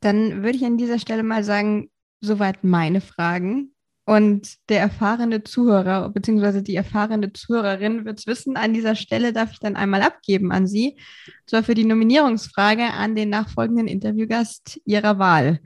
Dann 0.00 0.42
würde 0.42 0.56
ich 0.56 0.64
an 0.64 0.78
dieser 0.78 0.98
Stelle 0.98 1.22
mal 1.22 1.42
sagen, 1.42 1.90
soweit 2.20 2.64
meine 2.64 3.00
Fragen. 3.00 3.74
Und 4.08 4.56
der 4.70 4.80
erfahrene 4.80 5.44
Zuhörer 5.44 6.08
bzw. 6.08 6.62
die 6.62 6.76
erfahrene 6.76 7.30
Zuhörerin 7.34 8.06
wird 8.06 8.18
es 8.18 8.26
wissen. 8.26 8.56
An 8.56 8.72
dieser 8.72 8.94
Stelle 8.94 9.34
darf 9.34 9.52
ich 9.52 9.58
dann 9.58 9.76
einmal 9.76 10.00
abgeben 10.00 10.50
an 10.50 10.66
Sie. 10.66 10.98
Zwar 11.44 11.62
für 11.62 11.74
die 11.74 11.84
Nominierungsfrage 11.84 12.84
an 12.84 13.14
den 13.14 13.28
nachfolgenden 13.28 13.86
Interviewgast 13.86 14.80
Ihrer 14.86 15.18
Wahl. 15.18 15.60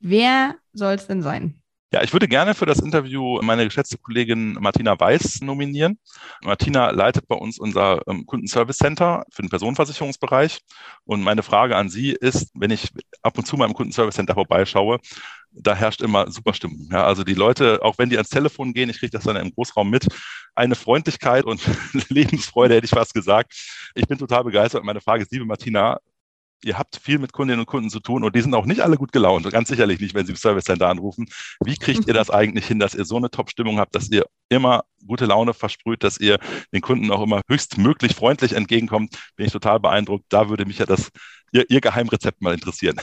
Wer 0.00 0.56
soll 0.72 0.94
es 0.94 1.06
denn 1.06 1.22
sein? 1.22 1.59
Ja, 1.92 2.04
ich 2.04 2.12
würde 2.12 2.28
gerne 2.28 2.54
für 2.54 2.66
das 2.66 2.78
Interview 2.78 3.40
meine 3.42 3.64
geschätzte 3.64 3.98
Kollegin 3.98 4.52
Martina 4.60 4.98
Weiß 4.98 5.40
nominieren. 5.40 5.98
Martina 6.42 6.90
leitet 6.90 7.26
bei 7.26 7.34
uns 7.34 7.58
unser 7.58 8.06
ähm, 8.06 8.26
Kundenservice 8.26 8.78
Center 8.78 9.24
für 9.32 9.42
den 9.42 9.48
Personenversicherungsbereich. 9.48 10.60
Und 11.04 11.22
meine 11.22 11.42
Frage 11.42 11.74
an 11.76 11.88
Sie 11.88 12.12
ist, 12.12 12.52
wenn 12.54 12.70
ich 12.70 12.92
ab 13.22 13.36
und 13.36 13.44
zu 13.44 13.56
mal 13.56 13.66
im 13.66 13.74
Kundenservice 13.74 14.14
Center 14.14 14.34
vorbeischaue, 14.34 15.00
da 15.50 15.74
herrscht 15.74 16.00
immer 16.00 16.30
super 16.30 16.54
Stimmung. 16.54 16.88
Ja, 16.92 17.04
also 17.04 17.24
die 17.24 17.34
Leute, 17.34 17.80
auch 17.82 17.98
wenn 17.98 18.08
die 18.08 18.16
ans 18.16 18.30
Telefon 18.30 18.72
gehen, 18.72 18.88
ich 18.88 19.00
kriege 19.00 19.10
das 19.10 19.24
dann 19.24 19.34
im 19.34 19.52
Großraum 19.52 19.90
mit, 19.90 20.06
eine 20.54 20.76
Freundlichkeit 20.76 21.44
und 21.44 21.60
Lebensfreude, 22.08 22.76
hätte 22.76 22.84
ich 22.84 22.90
fast 22.90 23.14
gesagt. 23.14 23.52
Ich 23.96 24.06
bin 24.06 24.16
total 24.16 24.44
begeistert. 24.44 24.84
Meine 24.84 25.00
Frage 25.00 25.24
ist, 25.24 25.32
liebe 25.32 25.44
Martina, 25.44 25.98
ihr 26.64 26.78
habt 26.78 26.96
viel 26.96 27.18
mit 27.18 27.32
Kundinnen 27.32 27.60
und 27.60 27.66
Kunden 27.66 27.90
zu 27.90 28.00
tun 28.00 28.24
und 28.24 28.34
die 28.34 28.40
sind 28.40 28.54
auch 28.54 28.66
nicht 28.66 28.80
alle 28.80 28.96
gut 28.96 29.12
gelaunt, 29.12 29.50
ganz 29.50 29.68
sicherlich 29.68 30.00
nicht, 30.00 30.14
wenn 30.14 30.26
sie 30.26 30.32
im 30.32 30.36
Service 30.36 30.64
Center 30.64 30.88
anrufen. 30.88 31.28
Wie 31.64 31.76
kriegt 31.76 32.06
ihr 32.06 32.14
das 32.14 32.30
eigentlich 32.30 32.66
hin, 32.66 32.78
dass 32.78 32.94
ihr 32.94 33.04
so 33.04 33.16
eine 33.16 33.30
Top-Stimmung 33.30 33.78
habt, 33.78 33.94
dass 33.94 34.10
ihr 34.10 34.26
immer 34.48 34.84
gute 35.06 35.26
Laune 35.26 35.54
versprüht, 35.54 36.04
dass 36.04 36.18
ihr 36.18 36.38
den 36.72 36.80
Kunden 36.80 37.10
auch 37.10 37.22
immer 37.22 37.40
höchstmöglich 37.48 38.14
freundlich 38.14 38.52
entgegenkommt? 38.52 39.16
Bin 39.36 39.46
ich 39.46 39.52
total 39.52 39.80
beeindruckt. 39.80 40.24
Da 40.28 40.48
würde 40.48 40.66
mich 40.66 40.78
ja 40.78 40.86
das, 40.86 41.10
ihr, 41.52 41.68
ihr 41.70 41.80
Geheimrezept 41.80 42.42
mal 42.42 42.54
interessieren. 42.54 43.00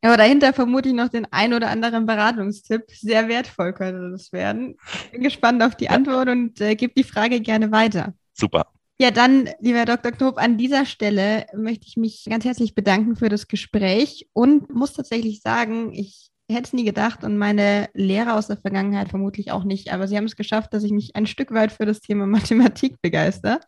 Aber 0.00 0.16
dahinter 0.16 0.52
vermute 0.52 0.90
ich 0.90 0.94
noch 0.94 1.08
den 1.08 1.26
ein 1.32 1.52
oder 1.52 1.70
anderen 1.70 2.06
Beratungstipp. 2.06 2.84
Sehr 2.88 3.28
wertvoll 3.28 3.72
könnte 3.72 4.10
das 4.12 4.32
werden. 4.32 4.76
Bin 5.10 5.22
gespannt 5.22 5.62
auf 5.62 5.74
die 5.74 5.86
ja. 5.86 5.90
Antwort 5.90 6.28
und 6.28 6.60
äh, 6.60 6.76
gebe 6.76 6.94
die 6.96 7.04
Frage 7.04 7.40
gerne 7.40 7.72
weiter. 7.72 8.14
Super. 8.32 8.66
Ja, 9.00 9.12
dann, 9.12 9.48
lieber 9.60 9.84
Dr. 9.84 10.10
Knob, 10.10 10.38
an 10.38 10.58
dieser 10.58 10.84
Stelle 10.84 11.46
möchte 11.54 11.86
ich 11.86 11.96
mich 11.96 12.24
ganz 12.28 12.44
herzlich 12.44 12.74
bedanken 12.74 13.14
für 13.14 13.28
das 13.28 13.46
Gespräch 13.46 14.28
und 14.32 14.74
muss 14.74 14.92
tatsächlich 14.92 15.40
sagen, 15.40 15.92
ich 15.92 16.30
hätte 16.50 16.64
es 16.64 16.72
nie 16.72 16.84
gedacht 16.84 17.22
und 17.22 17.38
meine 17.38 17.88
Lehrer 17.94 18.34
aus 18.34 18.48
der 18.48 18.56
Vergangenheit 18.56 19.10
vermutlich 19.10 19.52
auch 19.52 19.62
nicht, 19.62 19.92
aber 19.92 20.08
sie 20.08 20.16
haben 20.16 20.24
es 20.24 20.34
geschafft, 20.34 20.74
dass 20.74 20.82
ich 20.82 20.90
mich 20.90 21.14
ein 21.14 21.26
Stück 21.26 21.52
weit 21.52 21.70
für 21.70 21.86
das 21.86 22.00
Thema 22.00 22.26
Mathematik 22.56 23.00
begeister. 23.00 23.60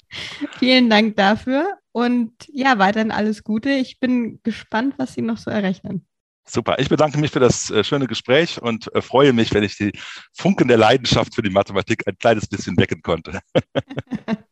Vielen 0.59 0.91
Dank 0.91 1.15
dafür 1.15 1.79
und 1.93 2.33
ja, 2.53 2.81
weiterhin 2.81 3.13
alles 3.13 3.45
Gute. 3.45 3.71
Ich 3.71 4.01
bin 4.01 4.41
gespannt, 4.43 4.95
was 4.97 5.15
Sie 5.15 5.23
noch 5.23 5.39
so 5.39 5.51
errechnen. 5.51 6.07
Super. 6.45 6.81
Ich 6.81 6.89
bedanke 6.89 7.19
mich 7.19 7.31
für 7.31 7.39
das 7.39 7.71
äh, 7.71 7.85
schöne 7.85 8.09
Gespräch 8.09 8.61
und 8.61 8.93
äh, 8.97 9.01
freue 9.01 9.33
mich, 9.33 9.55
wenn 9.55 9.63
ich 9.63 9.77
die 9.77 9.93
Funken 10.33 10.67
der 10.67 10.79
Leidenschaft 10.79 11.37
für 11.37 11.43
die 11.43 11.51
Mathematik 11.51 12.09
ein 12.09 12.19
kleines 12.19 12.49
bisschen 12.49 12.77
wecken 12.77 13.03
konnte. 13.03 13.39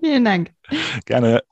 Vielen 0.00 0.24
Dank. 0.24 0.52
Gerne. 1.06 1.42